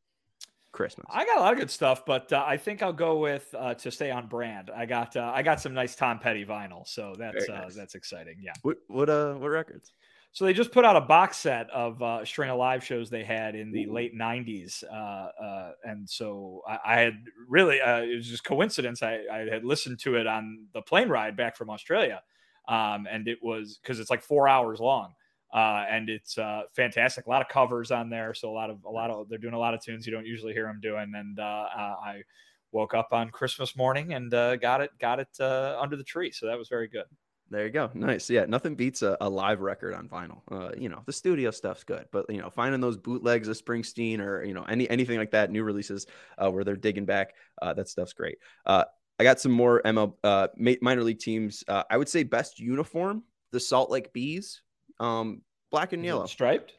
[0.73, 1.07] Christmas?
[1.11, 3.75] I got a lot of good stuff, but uh, I think I'll go with uh,
[3.75, 4.71] to stay on brand.
[4.75, 7.75] I got uh, I got some nice Tom Petty vinyl, so that's uh, nice.
[7.75, 8.39] that's exciting.
[8.41, 8.55] Yeah.
[8.63, 9.93] What what uh what records?
[10.35, 13.23] So they just put out a box set of uh, string of live shows they
[13.23, 18.17] had in the late '90s, uh, uh, and so I, I had really uh, it
[18.17, 19.03] was just coincidence.
[19.03, 22.23] I, I, had listened to it on the plane ride back from Australia,
[22.67, 25.13] um, and it was because it's like four hours long,
[25.53, 27.27] uh, and it's uh, fantastic.
[27.27, 29.53] A lot of covers on there, so a lot of a lot of they're doing
[29.53, 32.23] a lot of tunes you don't usually hear them doing, and I
[32.71, 36.57] woke up on Christmas morning and got it got it under the tree, so that
[36.57, 37.05] was very good.
[37.53, 37.91] There you go.
[37.93, 38.31] Nice.
[38.31, 40.41] Yeah, nothing beats a, a live record on vinyl.
[40.51, 44.21] Uh, you know, the studio stuff's good, but you know, finding those bootlegs of Springsteen
[44.21, 46.07] or you know any anything like that, new releases
[46.39, 48.39] uh, where they're digging back, uh, that stuff's great.
[48.65, 48.85] Uh,
[49.21, 51.63] I got some more ML uh, minor league teams.
[51.69, 54.63] Uh, I would say best uniform, the Salt Lake Bees,
[54.99, 56.73] um, black and yellow, striped.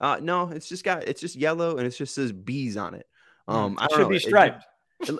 [0.00, 3.06] Uh, no, it's just got it's just yellow and it just says bees on it.
[3.48, 4.64] Hmm, um, it I should know, be striped.
[5.00, 5.16] It, uh,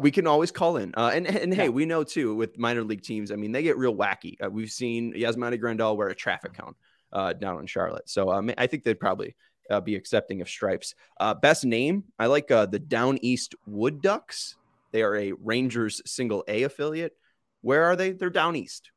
[0.00, 0.94] we can always call in.
[0.96, 3.30] Uh, and and hey, we know too with minor league teams.
[3.30, 4.36] I mean, they get real wacky.
[4.42, 6.74] Uh, we've seen Yasmani Grandal wear a traffic cone
[7.12, 9.36] uh, down in Charlotte, so um, I think they'd probably
[9.70, 10.94] uh, be accepting of stripes.
[11.18, 14.56] Uh, best name, I like the Down East Wood Ducks.
[14.92, 17.16] They are a Rangers Single A affiliate.
[17.62, 18.12] Where are they?
[18.12, 18.90] They're down east.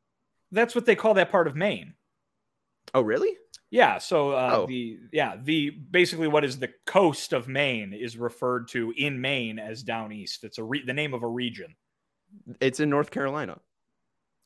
[0.52, 1.96] That's what they call that part of Maine.
[2.94, 3.36] Oh, really?
[3.72, 4.00] Yeah.
[4.00, 4.66] So uh, oh.
[4.68, 9.60] the yeah the basically what is the coast of Maine is referred to in Maine
[9.60, 10.44] as down east.
[10.44, 11.76] It's a re- the name of a region.
[12.60, 13.60] It's in North Carolina.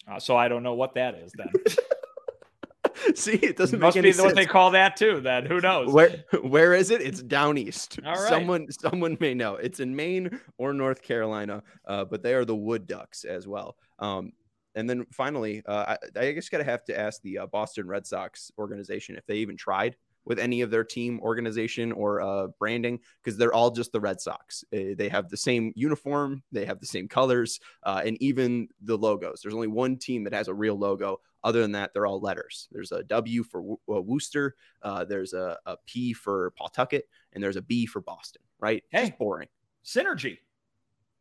[0.07, 1.51] Uh, so I don't know what that is then.
[3.15, 5.19] See, it doesn't it must be what they call that too.
[5.19, 5.91] Then who knows?
[5.91, 7.01] Where where is it?
[7.01, 7.99] It's down east.
[8.05, 8.29] All right.
[8.29, 9.55] Someone someone may know.
[9.55, 13.77] It's in Maine or North Carolina, uh, but they are the wood ducks as well.
[13.99, 14.33] Um,
[14.75, 18.05] and then finally, uh, I, I guess gotta have to ask the uh, Boston Red
[18.05, 22.99] Sox organization if they even tried with any of their team organization or uh, branding
[23.21, 24.63] because they're all just the Red Sox.
[24.73, 28.97] Uh, they have the same uniform, they have the same colors, uh, and even the
[28.97, 29.41] logos.
[29.41, 31.19] There's only one team that has a real logo.
[31.43, 32.69] Other than that, they're all letters.
[32.71, 37.43] There's a W for Wo- uh, Worcester, uh, there's a, a P for Pawtucket, and
[37.43, 38.41] there's a B for Boston.
[38.59, 38.83] Right?
[38.89, 39.49] Hey, just boring.
[39.83, 40.37] Synergy.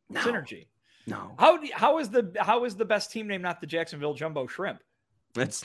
[0.08, 0.20] No.
[0.20, 0.66] Synergy.
[1.06, 1.32] No.
[1.38, 4.80] How how is the how is the best team name not the Jacksonville Jumbo Shrimp?
[5.34, 5.64] That's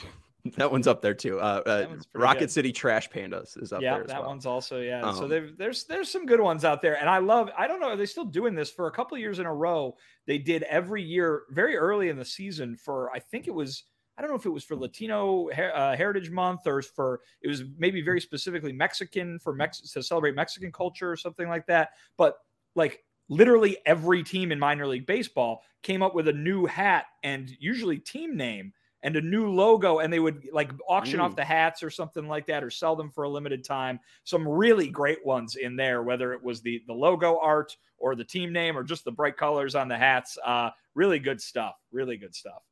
[0.56, 1.40] that one's up there too.
[1.40, 2.50] Uh, uh Rocket good.
[2.50, 4.04] City Trash Pandas is up yeah, there.
[4.04, 4.30] that well.
[4.30, 5.02] one's also yeah.
[5.02, 7.50] Um, so there's there's some good ones out there, and I love.
[7.56, 9.96] I don't know, are they still doing this for a couple years in a row?
[10.26, 12.76] They did every year, very early in the season.
[12.76, 13.84] For I think it was.
[14.16, 17.62] I don't know if it was for Latino uh, Heritage Month or for it was
[17.76, 21.90] maybe very specifically Mexican for Mex to celebrate Mexican culture or something like that.
[22.16, 22.36] But
[22.74, 27.50] like literally every team in minor league baseball came up with a new hat and
[27.60, 31.22] usually team name and a new logo and they would like auction Ooh.
[31.22, 34.46] off the hats or something like that or sell them for a limited time some
[34.46, 38.52] really great ones in there whether it was the the logo art or the team
[38.52, 42.34] name or just the bright colors on the hats uh really good stuff really good
[42.34, 42.62] stuff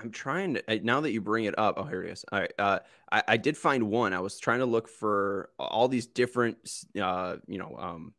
[0.00, 1.74] I'm trying to now that you bring it up.
[1.76, 2.24] Oh, here it is.
[2.30, 2.52] All right.
[2.56, 2.78] Uh,
[3.10, 4.12] I, I did find one.
[4.12, 6.56] I was trying to look for all these different,
[7.00, 8.14] uh, you know, um,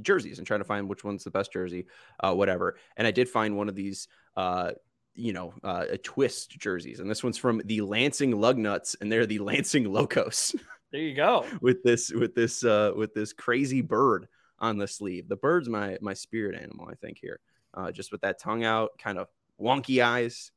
[0.00, 1.86] jerseys and trying to find which one's the best jersey,
[2.20, 2.76] uh, whatever.
[2.96, 4.72] And I did find one of these, uh,
[5.14, 9.26] you know, uh, a twist jerseys, and this one's from the Lansing Lugnuts, and they're
[9.26, 10.54] the Lansing Locos.
[10.92, 11.46] There you go.
[11.60, 14.28] with this, with this, uh, with this crazy bird
[14.60, 15.28] on the sleeve.
[15.28, 17.40] The bird's my my spirit animal, I think here.
[17.72, 19.28] Uh, just with that tongue out, kind of
[19.60, 20.52] wonky eyes.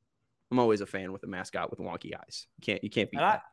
[0.51, 2.47] I'm always a fan with a mascot with wonky eyes.
[2.57, 3.43] You can't you can't beat that.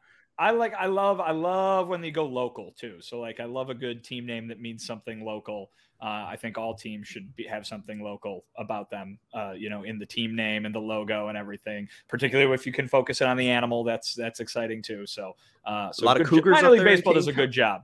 [0.40, 2.96] I like I love I love when they go local too.
[3.00, 5.70] So like I love a good team name that means something local.
[6.02, 9.18] Uh, I think all teams should be, have something local about them.
[9.34, 11.86] Uh, you know, in the team name and the logo and everything.
[12.08, 15.06] Particularly if you can focus it on the animal, that's that's exciting too.
[15.06, 16.52] So, uh, so a lot of Cougars.
[16.54, 17.82] Minor League Baseball does a good job.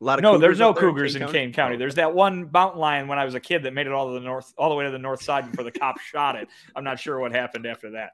[0.00, 1.52] A lot of no, there's no Cougars in Kane, Kane County.
[1.52, 1.76] County.
[1.76, 4.14] There's that one mountain lion when I was a kid that made it all to
[4.14, 6.48] the north, all the way to the north side before the cops shot it.
[6.74, 8.12] I'm not sure what happened after that.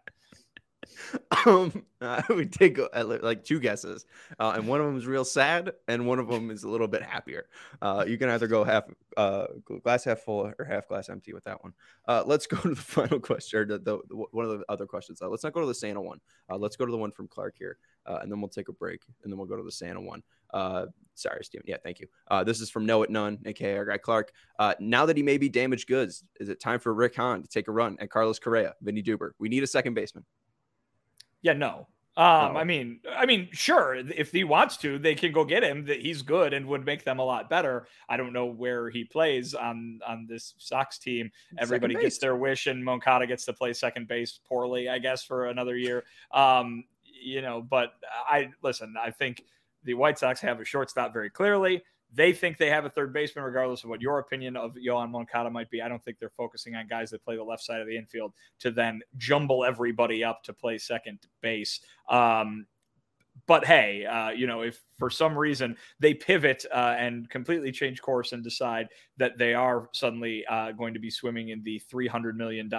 [1.47, 4.07] um, I would take like two guesses,
[4.39, 6.89] uh, and one of them is real sad, and one of them is a little
[6.89, 7.47] bit happier.
[7.81, 8.85] Uh, you can either go half
[9.17, 9.47] uh,
[9.83, 11.73] glass half full or half glass empty with that one.
[12.09, 14.87] Uh, let's go to the final question, or the, the, the one of the other
[14.87, 15.21] questions.
[15.23, 16.19] Let's not go to the Santa one.
[16.51, 18.73] Uh, let's go to the one from Clark here, uh, and then we'll take a
[18.73, 20.23] break, and then we'll go to the Santa one.
[21.15, 21.65] Sorry, Steven.
[21.67, 22.07] Yeah, thank you.
[22.45, 24.33] This is from Know It None, aka our guy Clark.
[24.81, 27.69] Now that he may be damaged goods, is it time for Rick Hahn to take
[27.69, 29.33] a run at Carlos Correa, Vinnie Duber?
[29.39, 30.25] We need a second baseman.
[31.43, 31.89] Yeah, no.
[32.15, 35.87] Um, I mean, I mean, sure, if he wants to, they can go get him.
[35.87, 37.87] That he's good and would make them a lot better.
[38.07, 41.31] I don't know where he plays on on this Sox team.
[41.59, 45.47] Everybody gets their wish, and Moncada gets to play second base poorly, I guess, for
[45.47, 46.05] another year.
[46.33, 47.95] Um, you know, but
[48.29, 48.95] I listen.
[49.01, 49.43] I think
[49.85, 51.83] the White Sox have a shortstop very clearly.
[52.15, 55.51] They think they have a third baseman, regardless of what your opinion of Yoan Moncada
[55.51, 55.81] might be.
[55.81, 58.33] I don't think they're focusing on guys that play the left side of the infield
[58.61, 61.81] to then jumble everybody up to play second base.
[62.09, 62.67] Um,
[63.47, 68.03] but hey, uh, you know, if for some reason they pivot uh, and completely change
[68.03, 72.35] course and decide that they are suddenly uh, going to be swimming in the $300
[72.35, 72.71] million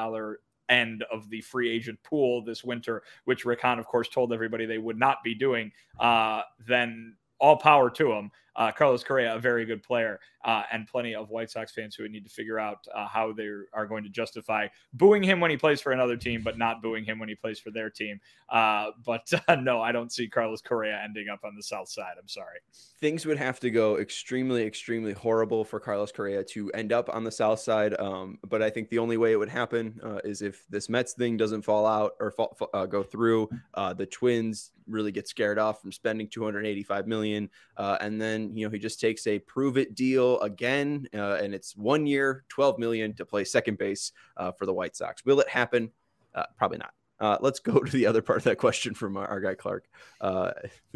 [0.69, 4.65] end of the free agent pool this winter, which Rick Hahn, of course, told everybody
[4.65, 8.31] they would not be doing, uh, then all power to them.
[8.55, 12.03] Uh, Carlos Correa, a very good player, uh, and plenty of White Sox fans who
[12.03, 15.49] would need to figure out uh, how they are going to justify booing him when
[15.49, 18.19] he plays for another team, but not booing him when he plays for their team.
[18.49, 22.13] Uh, but uh, no, I don't see Carlos Correa ending up on the South Side.
[22.19, 22.59] I'm sorry.
[22.99, 27.23] Things would have to go extremely, extremely horrible for Carlos Correa to end up on
[27.23, 27.99] the South Side.
[27.99, 31.13] Um, but I think the only way it would happen uh, is if this Mets
[31.13, 32.57] thing doesn't fall out or fall,
[32.89, 33.49] go through.
[33.95, 38.79] the Twins really get scared off from spending 285 million, and then you know, he
[38.79, 43.25] just takes a prove it deal again, uh, and it's one year, 12 million to
[43.25, 45.23] play second base uh, for the White Sox.
[45.25, 45.91] Will it happen?
[46.35, 46.93] Uh, probably not.
[47.19, 49.85] Uh, let's go to the other part of that question from our, our guy Clark.
[50.19, 50.51] Uh,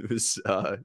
[0.10, 0.78] was uh,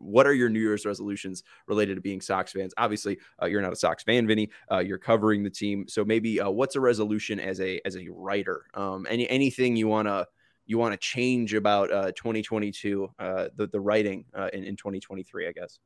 [0.00, 2.72] what are your New Year's resolutions related to being Sox fans?
[2.78, 4.50] Obviously, uh, you're not a Sox fan, Vinnie.
[4.70, 8.08] Uh, you're covering the team, so maybe uh, what's a resolution as a as a
[8.10, 8.64] writer?
[8.74, 10.26] Um, any anything you want to
[10.70, 15.48] you want to change about uh, 2022, uh, the the writing uh, in, in 2023,
[15.48, 15.80] I guess.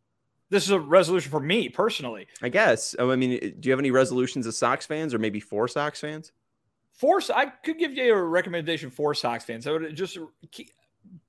[0.50, 2.26] This is a resolution for me personally.
[2.42, 2.94] I guess.
[2.98, 6.00] Oh, I mean, do you have any resolutions as Sox fans, or maybe for Sox
[6.00, 6.32] fans?
[6.92, 9.66] For I could give you a recommendation for Sox fans.
[9.66, 10.18] I would just
[10.52, 10.70] keep,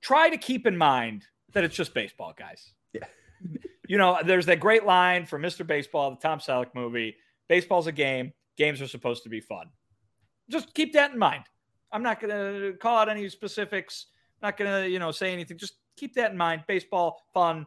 [0.02, 2.74] try to keep in mind that it's just baseball, guys.
[2.92, 3.06] Yeah.
[3.88, 5.66] you know, there's that great line from Mr.
[5.66, 7.16] Baseball, the Tom Selleck movie.
[7.48, 8.34] Baseball's a game.
[8.58, 9.70] Games are supposed to be fun.
[10.50, 11.44] Just keep that in mind.
[11.92, 14.06] I'm not going to call out any specifics.
[14.42, 15.58] Not going to, you know, say anything.
[15.58, 16.64] Just keep that in mind.
[16.66, 17.66] Baseball, fun.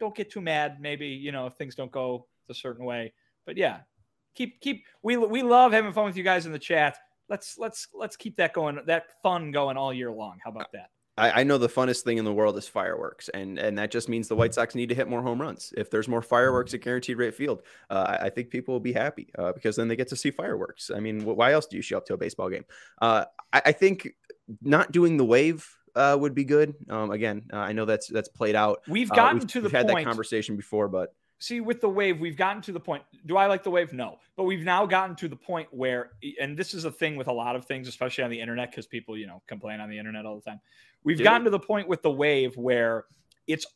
[0.00, 0.80] Don't get too mad.
[0.80, 3.12] Maybe you know if things don't go a certain way.
[3.44, 3.80] But yeah,
[4.34, 4.84] keep keep.
[5.02, 6.98] We we love having fun with you guys in the chat.
[7.28, 8.78] Let's let's let's keep that going.
[8.86, 10.38] That fun going all year long.
[10.44, 10.90] How about that?
[11.16, 14.08] I, I know the funnest thing in the world is fireworks, and and that just
[14.08, 15.72] means the White Sox need to hit more home runs.
[15.76, 19.28] If there's more fireworks at Guaranteed Rate Field, uh, I think people will be happy
[19.38, 20.90] uh, because then they get to see fireworks.
[20.94, 22.64] I mean, why else do you show up to a baseball game?
[23.00, 24.14] Uh, I, I, think
[24.62, 26.74] not doing the wave uh, would be good.
[26.90, 28.82] Um, again, uh, I know that's that's played out.
[28.86, 31.88] We've uh, gotten we've, to the we've had that conversation before, but see with the
[31.88, 34.86] wave we've gotten to the point do i like the wave no but we've now
[34.86, 37.88] gotten to the point where and this is a thing with a lot of things
[37.88, 40.60] especially on the internet because people you know complain on the internet all the time
[41.04, 43.04] we've gotten to the point with the wave where
[43.46, 43.66] it's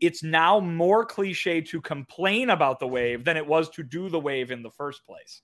[0.00, 4.20] it's now more cliche to complain about the wave than it was to do the
[4.20, 5.40] wave in the first place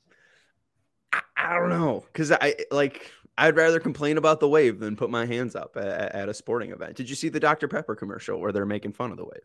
[1.13, 5.11] i, I don't know because i like I'd rather complain about the wave than put
[5.11, 6.97] my hands up at, at, a sporting event.
[6.97, 7.67] Did you see the Dr.
[7.67, 9.43] Pepper commercial where they're making fun of the wave?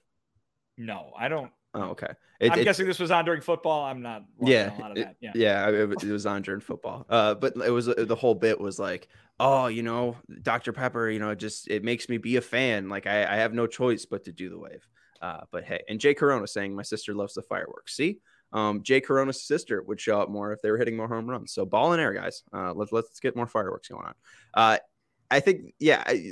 [0.77, 1.51] No, I don't.
[1.73, 2.13] Oh, okay.
[2.39, 3.83] It, I'm guessing this was on during football.
[3.85, 4.23] I'm not.
[4.41, 5.69] Yeah, it, yeah, yeah.
[5.69, 7.05] It, it, was on during football.
[7.09, 9.09] Uh, but it was the whole bit was like,
[9.39, 10.71] oh, you know, Dr.
[10.71, 12.89] Pepper, you know, just it makes me be a fan.
[12.89, 14.87] Like I, I have no choice but to do the wave.
[15.21, 17.95] Uh, but hey, and Jay Corona saying my sister loves the fireworks.
[17.95, 18.19] See,
[18.53, 21.53] um, Jay Corona's sister would show up more if they were hitting more home runs.
[21.53, 22.43] So ball and air, guys.
[22.53, 24.13] Uh, let's let's get more fireworks going on.
[24.53, 24.77] Uh,
[25.29, 26.31] I think, yeah, I,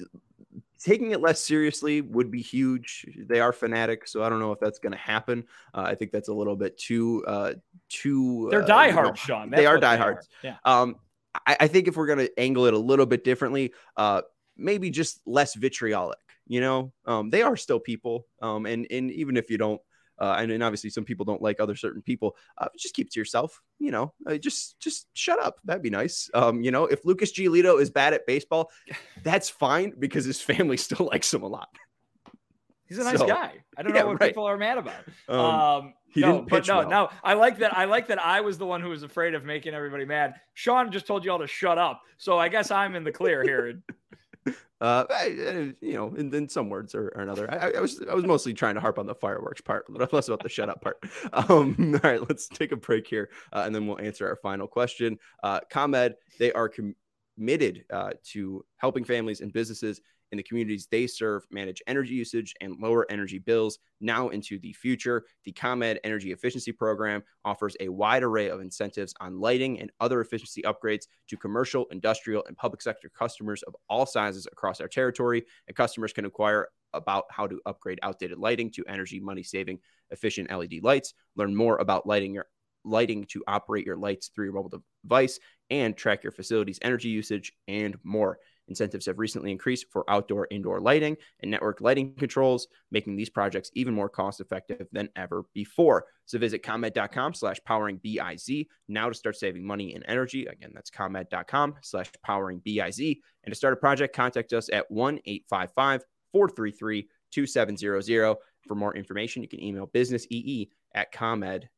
[0.86, 3.07] taking it less seriously would be huge.
[3.17, 5.45] They are fanatic, so I don't know if that's going to happen.
[5.73, 7.53] Uh, I think that's a little bit too uh,
[7.89, 8.49] too.
[8.51, 9.49] They're diehards, you know, Sean.
[9.49, 10.29] That's they are diehards.
[10.43, 10.59] They are.
[10.63, 10.81] Yeah.
[10.81, 10.95] Um,
[11.33, 14.21] I, I, think if we're going to angle it a little bit differently, uh,
[14.55, 16.19] maybe just less vitriolic.
[16.47, 19.81] You know, um, they are still people, um, and and even if you don't
[20.20, 22.36] uh, and, and obviously some people don't like other certain people.
[22.57, 23.61] Uh, just keep to yourself.
[23.80, 25.59] You know, uh, just just shut up.
[25.66, 26.30] That'd be nice.
[26.34, 28.72] Um, you know, if Lucas Giolito is bad at baseball,
[29.24, 31.70] that's fine because his family still likes him a lot.
[32.88, 33.53] He's a nice so, guy.
[33.76, 34.30] I don't yeah, know what right.
[34.30, 35.03] people are mad about.
[35.28, 36.89] Um, um no, but no, well.
[36.89, 37.09] no.
[37.24, 37.76] I like that.
[37.76, 38.24] I like that.
[38.24, 40.36] I was the one who was afraid of making everybody mad.
[40.53, 43.43] Sean just told you all to shut up, so I guess I'm in the clear
[43.43, 43.82] here.
[44.86, 45.03] Uh,
[45.81, 47.51] you know, in, in some words or, or another.
[47.51, 50.43] I, I, was I was mostly trying to harp on the fireworks part, less about
[50.43, 50.97] the shut up part.
[51.33, 54.67] Um, all right, let's take a break here, uh, and then we'll answer our final
[54.67, 55.17] question.
[55.43, 60.01] Uh, ComEd, they are committed uh, to helping families and businesses
[60.32, 64.73] in the communities they serve manage energy usage and lower energy bills now into the
[64.73, 65.23] future.
[65.43, 70.21] The ComEd Energy Efficiency Program offers a wide array of incentives on lighting and other
[70.21, 75.43] efficiency upgrades to commercial, industrial, and public sector customers of all sizes across our territory.
[75.67, 79.80] And customers can inquire about how to upgrade outdated lighting to energy money saving
[80.11, 81.13] efficient LED lights.
[81.36, 82.47] Learn more about lighting your
[82.86, 87.51] lighting to operate your lights through your mobile device and track your facility's energy usage
[87.67, 88.38] and more.
[88.68, 93.70] Incentives have recently increased for outdoor indoor lighting and network lighting controls, making these projects
[93.74, 96.05] even more cost effective than ever before.
[96.26, 100.45] So visit comed.com slash powering BIZ now to start saving money and energy.
[100.45, 103.20] Again, that's comed.com slash powering BIZ.
[103.43, 108.36] And to start a project, contact us at 1 855 433 2700.
[108.68, 111.70] For more information, you can email businessee at comed.com.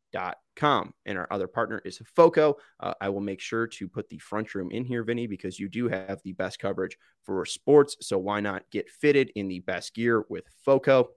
[1.06, 2.56] And our other partner is FOCO.
[2.80, 5.70] Uh, I will make sure to put the front room in here, Vinnie, because you
[5.70, 7.96] do have the best coverage for sports.
[8.02, 11.10] So why not get fitted in the best gear with FOCO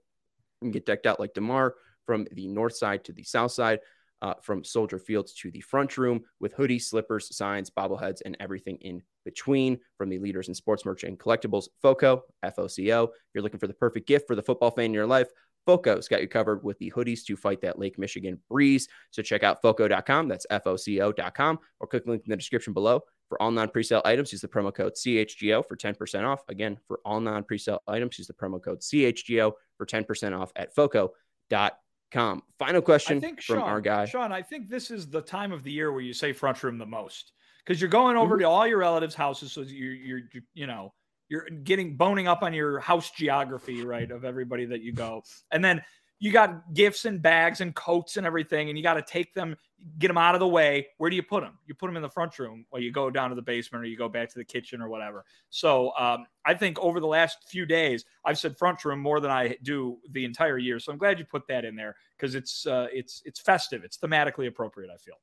[0.61, 1.73] and get decked out like DeMar
[2.05, 3.79] from the north side to the south side?
[4.23, 8.77] Uh, from Soldier Fields to the front room with hoodies, slippers, signs, bobbleheads, and everything
[8.81, 13.03] in between from the leaders in sports merch and collectibles, FOCO, FOCO.
[13.05, 15.29] If you're looking for the perfect gift for the football fan in your life,
[15.67, 18.87] FOCO's got you covered with the hoodies to fight that Lake Michigan breeze.
[19.11, 20.27] So check out FOCO.com.
[20.27, 23.01] That's F-O-C-O.com or click the link in the description below.
[23.29, 26.41] For all non-presale items, use the promo code CHGO for 10% off.
[26.49, 31.71] Again, for all non-presale items, use the promo code CHGO for 10% off at FOCO.com
[32.11, 32.43] com.
[32.59, 34.05] Final question I think, from Sean, our guy.
[34.05, 36.77] Sean, I think this is the time of the year where you say front room
[36.77, 37.31] the most
[37.63, 38.41] because you're going over mm-hmm.
[38.41, 40.21] to all your relatives' houses, so you're you're
[40.53, 40.93] you know
[41.31, 45.63] you're getting boning up on your house geography, right, of everybody that you go, and
[45.63, 45.81] then
[46.19, 49.55] you got gifts and bags and coats and everything, and you got to take them,
[49.97, 50.87] get them out of the way.
[50.97, 51.57] Where do you put them?
[51.65, 53.87] You put them in the front room, or you go down to the basement, or
[53.87, 55.23] you go back to the kitchen, or whatever.
[55.49, 59.31] So um, I think over the last few days, I've said front room more than
[59.31, 60.79] I do the entire year.
[60.79, 63.97] So I'm glad you put that in there because it's uh, it's it's festive, it's
[63.97, 64.91] thematically appropriate.
[64.93, 65.15] I feel.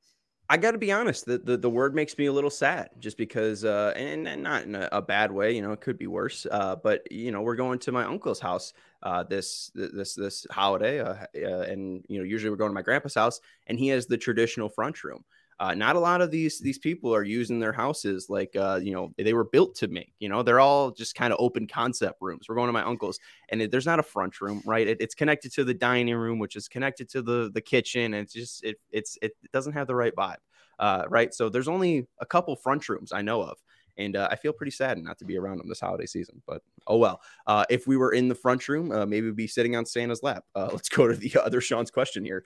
[0.51, 1.27] I got to be honest.
[1.27, 4.63] The, the, the word makes me a little sad, just because, uh, and, and not
[4.63, 5.55] in a, a, bad way.
[5.55, 6.47] You know, it could be worse.
[6.51, 8.73] Uh, but you know, we're going to my uncle's house
[9.03, 12.83] uh, this this this holiday, uh, uh, and you know, usually we're going to my
[12.83, 15.23] grandpa's house, and he has the traditional front room.
[15.61, 18.93] Uh, not a lot of these these people are using their houses like uh, you
[18.93, 20.13] know they were built to make.
[20.21, 22.47] You know, they're all just kind of open concept rooms.
[22.49, 24.87] We're going to my uncle's, and it, there's not a front room, right?
[24.87, 28.25] It, it's connected to the dining room, which is connected to the the kitchen, and
[28.25, 30.37] it's just it it's it doesn't have the right vibe,
[30.79, 31.35] uh, right?
[31.35, 33.59] So there's only a couple front rooms I know of.
[33.97, 36.41] And uh, I feel pretty sad not to be around them this holiday season.
[36.47, 37.21] But oh well.
[37.49, 40.23] Uh, if we were in the front room, uh, maybe we'd be sitting on Santa's
[40.23, 40.45] lap.
[40.55, 42.45] Let's go to the other Sean's question here.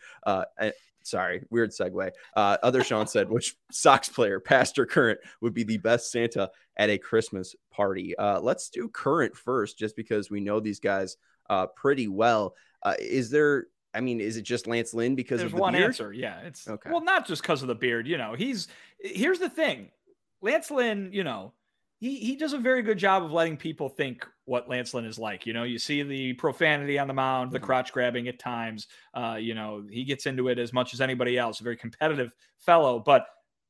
[1.05, 2.11] Sorry, weird segue.
[2.37, 6.51] Uh, other Sean said, which Sox player, past or current, would be the best Santa
[6.77, 8.17] at a Christmas party?
[8.17, 11.17] Uh, let's do current first, just because we know these guys
[11.51, 12.55] uh, pretty well.
[12.83, 13.67] Uh, is there?
[13.95, 15.85] I mean, is it just Lance Lynn because There's of the one beard?
[15.85, 16.13] answer?
[16.13, 16.91] Yeah, it's okay.
[16.91, 18.09] Well, not just because of the beard.
[18.09, 19.91] You know, he's here's the thing.
[20.41, 21.53] Lance Lynn, you know,
[22.03, 25.21] he he does a very good job of letting people think what Lance Lynn is
[25.21, 25.47] like.
[25.47, 27.65] You know, you see the profanity on the mound, the mm-hmm.
[27.65, 28.89] crotch grabbing at times.
[29.15, 31.61] Uh, you know, he gets into it as much as anybody else.
[31.61, 33.27] A very competitive fellow, but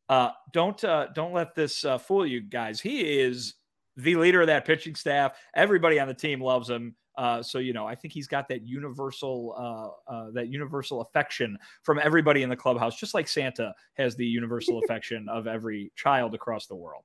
[0.08, 2.80] uh, don't uh, don't let this uh, fool you guys.
[2.80, 3.52] He is
[3.98, 5.34] the leader of that pitching staff.
[5.54, 6.96] Everybody on the team loves him.
[7.18, 9.54] Uh, so you know, I think he's got that universal
[10.08, 14.24] uh, uh, that universal affection from everybody in the clubhouse, just like Santa has the
[14.24, 17.04] universal affection of every child across the world.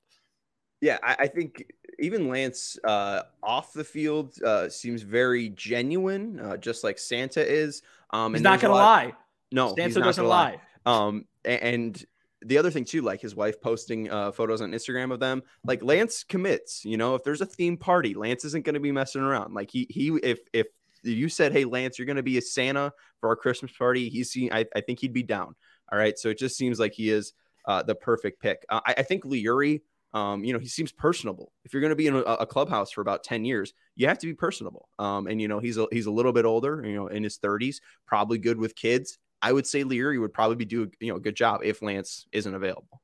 [0.82, 6.58] Yeah, I, I think even Lance uh, off the field uh, seems very genuine, uh,
[6.58, 7.82] just like Santa is.
[8.12, 9.06] Um, he's not gonna lot...
[9.06, 9.14] lie.
[9.52, 10.60] No, Santa doesn't lie.
[10.86, 11.08] lie.
[11.08, 12.06] Um, and
[12.42, 15.84] the other thing too, like his wife posting uh, photos on Instagram of them, like
[15.84, 16.86] Lance commits.
[16.86, 19.54] You know, if there's a theme party, Lance isn't going to be messing around.
[19.54, 20.68] Like he he if if
[21.04, 24.30] you said, "Hey, Lance, you're going to be a Santa for our Christmas party," he's
[24.30, 24.52] seen.
[24.54, 25.56] I, I think he'd be down.
[25.92, 27.34] All right, so it just seems like he is
[27.66, 28.66] uh, the perfect pick.
[28.70, 29.82] Uh, I, I think Leury
[30.14, 31.51] um, you know, he seems personable.
[31.66, 34.18] If you're going to be in a, a, clubhouse for about 10 years, you have
[34.20, 34.88] to be personable.
[34.97, 37.38] Um, and, you know, he's a, he's a little bit older, you know, in his
[37.38, 39.20] 30s, probably good with kids.
[39.41, 42.26] I would say Leury would probably be do, you know, a good job if Lance
[42.32, 43.01] isn't available.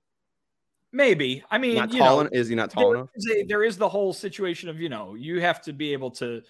[0.91, 1.43] Maybe.
[1.51, 3.10] I mean, not tall know, is he not tall there enough?
[3.16, 6.12] Is a, there is the whole situation of, you know, you have to be able
[6.12, 6.41] to,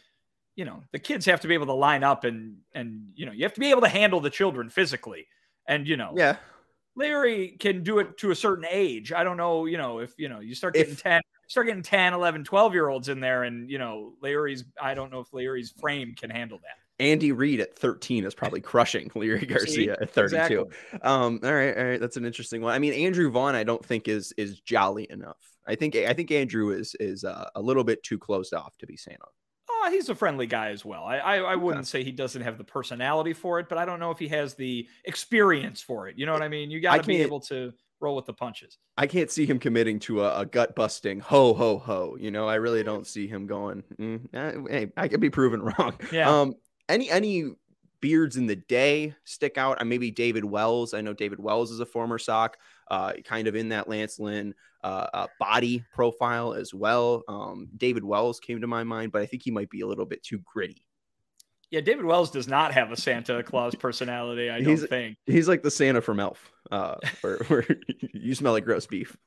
[0.55, 3.31] you know, the kids have to be able to line up and, and, you know,
[3.31, 5.27] you have to be able to handle the children physically.
[5.67, 6.35] And, you know, yeah,
[6.97, 9.11] Leury can do it to a certain age.
[9.11, 11.83] I don't know, you know, if you know, you start getting if, 10, start getting
[11.83, 15.31] 10, 11, 12 year olds in there and you know, Leury's I don't know if
[15.31, 17.03] Leury's frame can handle that.
[17.03, 20.35] Andy Reid at 13 is probably crushing Leury Garcia at 32.
[20.35, 20.57] Exactly.
[21.01, 22.73] Um, all right, all right, that's an interesting one.
[22.73, 25.37] I mean, Andrew Vaughn, I don't think is is jolly enough.
[25.65, 28.85] I think I think Andrew is is uh, a little bit too closed off to
[28.85, 29.25] be Santa.
[29.91, 31.03] He's a friendly guy as well.
[31.03, 31.99] I I, I wouldn't okay.
[31.99, 34.53] say he doesn't have the personality for it, but I don't know if he has
[34.55, 36.17] the experience for it.
[36.17, 36.71] You know what I mean?
[36.71, 38.77] You got to be able to roll with the punches.
[38.97, 42.17] I can't see him committing to a, a, gut busting ho ho ho.
[42.19, 43.83] You know, I really don't see him going.
[43.99, 45.93] Mm, hey, I could be proven wrong.
[46.11, 46.29] Yeah.
[46.29, 46.55] Um,
[46.89, 47.53] any any
[48.03, 49.77] beards in the day stick out.
[49.79, 50.93] And maybe David Wells.
[50.93, 52.57] I know David Wells is a former sock,
[52.89, 54.53] uh, kind of in that Lance Lynn
[54.83, 57.23] uh, uh, body profile as well.
[57.27, 60.05] Um, David Wells came to my mind, but I think he might be a little
[60.05, 60.85] bit too gritty.
[61.71, 64.49] Yeah, David Wells does not have a Santa Claus personality.
[64.49, 67.65] I don't think he's like the Santa from Elf, uh, where, where
[68.13, 69.17] you smell like roast beef.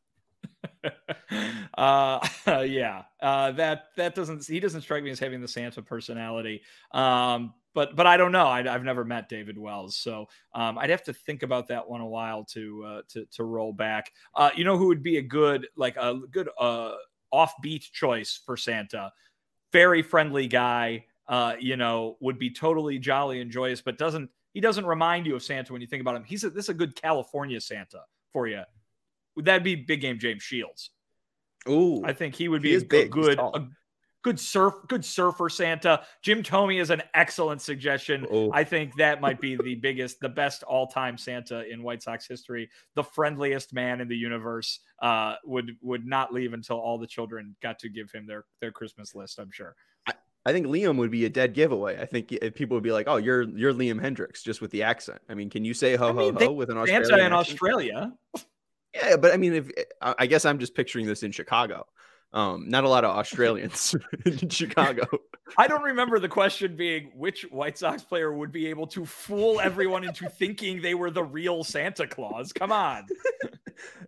[1.78, 2.26] uh,
[2.64, 6.62] yeah, uh, that that doesn't he doesn't strike me as having the Santa personality.
[6.92, 8.46] Um, but but I don't know.
[8.46, 12.00] I, have never met David Wells, so um, I'd have to think about that one
[12.00, 14.12] a while to uh, to to roll back.
[14.34, 16.94] Uh, you know who would be a good like a good uh,
[17.32, 19.12] offbeat choice for Santa?
[19.72, 21.04] Very friendly guy.
[21.28, 25.34] Uh, you know, would be totally jolly and joyous, but doesn't he doesn't remind you
[25.34, 26.22] of Santa when you think about him.
[26.24, 28.62] He's a, this is a good California Santa for you
[29.36, 30.90] would that be big game James Shields?
[31.68, 33.10] Ooh, I think he would be he a, big.
[33.10, 33.68] good, a
[34.26, 36.02] good surf, good surfer Santa.
[36.22, 38.26] Jim Thome is an excellent suggestion.
[38.32, 38.50] Ooh.
[38.52, 42.26] I think that might be the biggest, the best all time Santa in White Sox
[42.26, 42.68] history.
[42.94, 47.54] The friendliest man in the universe uh, would would not leave until all the children
[47.62, 49.38] got to give him their their Christmas list.
[49.38, 49.76] I'm sure.
[50.46, 52.00] I think Liam would be a dead giveaway.
[52.00, 55.20] I think people would be like, "Oh, you're you're Liam Hendriks just with the accent.
[55.28, 57.32] I mean, can you say "ho I mean, ho ho" with an Australian Santa in
[57.32, 57.52] accent?
[57.52, 58.12] Australia?
[58.96, 59.70] Yeah, but I mean, if
[60.00, 61.86] I guess I'm just picturing this in Chicago.
[62.32, 63.94] Um, not a lot of Australians
[64.26, 65.06] in Chicago.
[65.58, 69.60] I don't remember the question being which White Sox player would be able to fool
[69.60, 72.52] everyone into thinking they were the real Santa Claus.
[72.52, 73.06] Come on.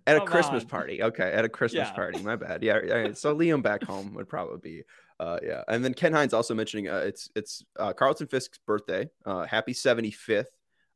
[0.07, 0.68] at Come a Christmas on.
[0.68, 1.03] party.
[1.03, 1.95] Okay, at a Christmas yeah.
[1.95, 2.20] party.
[2.22, 2.62] My bad.
[2.62, 3.12] Yeah, yeah.
[3.14, 4.82] So Liam back home would probably be
[5.20, 5.62] uh, yeah.
[5.68, 9.09] And then Ken Hines also mentioning uh, it's it's uh, Carlton Fisk's birthday.
[9.24, 10.47] Uh, happy 75th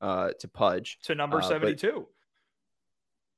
[0.01, 0.99] uh, to Pudge.
[1.05, 1.93] To number uh, 72.
[1.93, 2.07] But,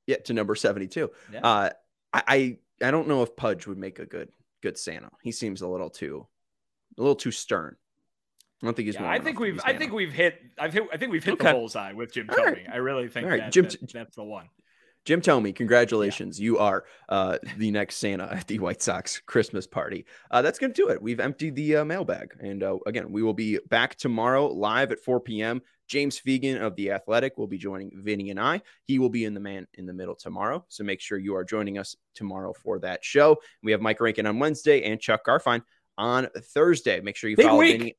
[0.07, 1.11] yeah, to number 72.
[1.31, 1.39] Yeah.
[1.41, 1.69] Uh,
[2.13, 4.29] I, I don't know if Pudge would make a good
[4.61, 5.09] good Santa.
[5.21, 6.27] He seems a little too
[6.97, 7.75] a little too stern.
[8.61, 8.95] I don't think he's.
[8.95, 9.59] Yeah, I think we've.
[9.63, 10.39] I think we've hit.
[10.57, 10.83] I've hit.
[10.91, 11.47] I think we've hit okay.
[11.47, 12.45] the bullseye with Jim Thome.
[12.45, 12.67] Right.
[12.71, 13.41] I really think right.
[13.41, 14.47] that, Jim, that, that's the one.
[15.05, 16.39] Jim Thome, congratulations.
[16.39, 16.45] Yeah.
[16.45, 20.05] You are uh, the next Santa at the White Sox Christmas party.
[20.31, 21.01] Uh, that's going to do it.
[21.01, 22.35] We've emptied the uh, mailbag.
[22.39, 25.61] And uh, again, we will be back tomorrow live at 4 p.m.
[25.87, 28.61] James Fegan of The Athletic will be joining Vinnie and I.
[28.85, 30.65] He will be in the man in the middle tomorrow.
[30.69, 33.37] So make sure you are joining us tomorrow for that show.
[33.61, 35.61] We have Mike Rankin on Wednesday and Chuck Garfien
[35.97, 36.99] on Thursday.
[37.01, 37.77] Make sure you Big follow week.
[37.77, 37.97] Vinnie.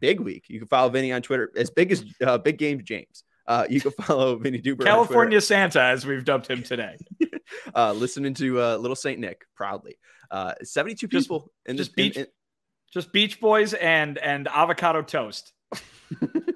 [0.00, 0.46] Big week.
[0.48, 1.50] You can follow Vinnie on Twitter.
[1.56, 3.22] As big as uh, Big Game James.
[3.48, 4.84] Uh, you can follow Vinnie Duber.
[4.84, 6.96] California Santa, as we've dubbed him today.
[7.74, 9.98] uh, listening to uh, Little Saint Nick proudly.
[10.30, 12.28] Uh, 72 just, people in just this, beach, in, in,
[12.92, 15.54] just Beach Boys and and avocado toast.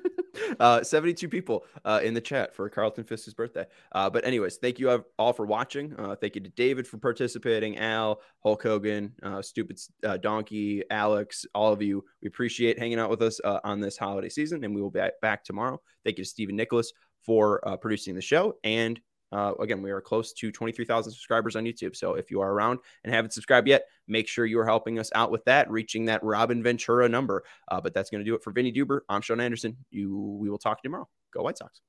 [0.61, 3.67] uh, 72 people uh, in the chat for Carlton Fisk's birthday.
[3.93, 5.95] Uh, but anyways, thank you all for watching.
[5.99, 11.47] Uh, thank you to David for participating, Al, Hulk Hogan, uh, Stupid uh, Donkey, Alex,
[11.55, 12.05] all of you.
[12.23, 15.45] We appreciate hanging out with us on this holiday season, and we will be back
[15.45, 15.81] tomorrow.
[16.05, 16.93] Thank you to Stephen Nicholas
[17.25, 19.01] for producing the show and
[19.33, 21.97] uh, again, we are close to 23,000 subscribers on YouTube.
[21.97, 25.11] So if you are around and haven't subscribed yet, make sure you are helping us
[25.15, 27.45] out with that, reaching that Robin Ventura number.
[27.69, 29.01] Uh, but that's going to do it for Vinnie Duber.
[29.09, 29.77] I'm Sean Anderson.
[29.91, 31.09] You, we will talk tomorrow.
[31.33, 31.81] Go White Sox.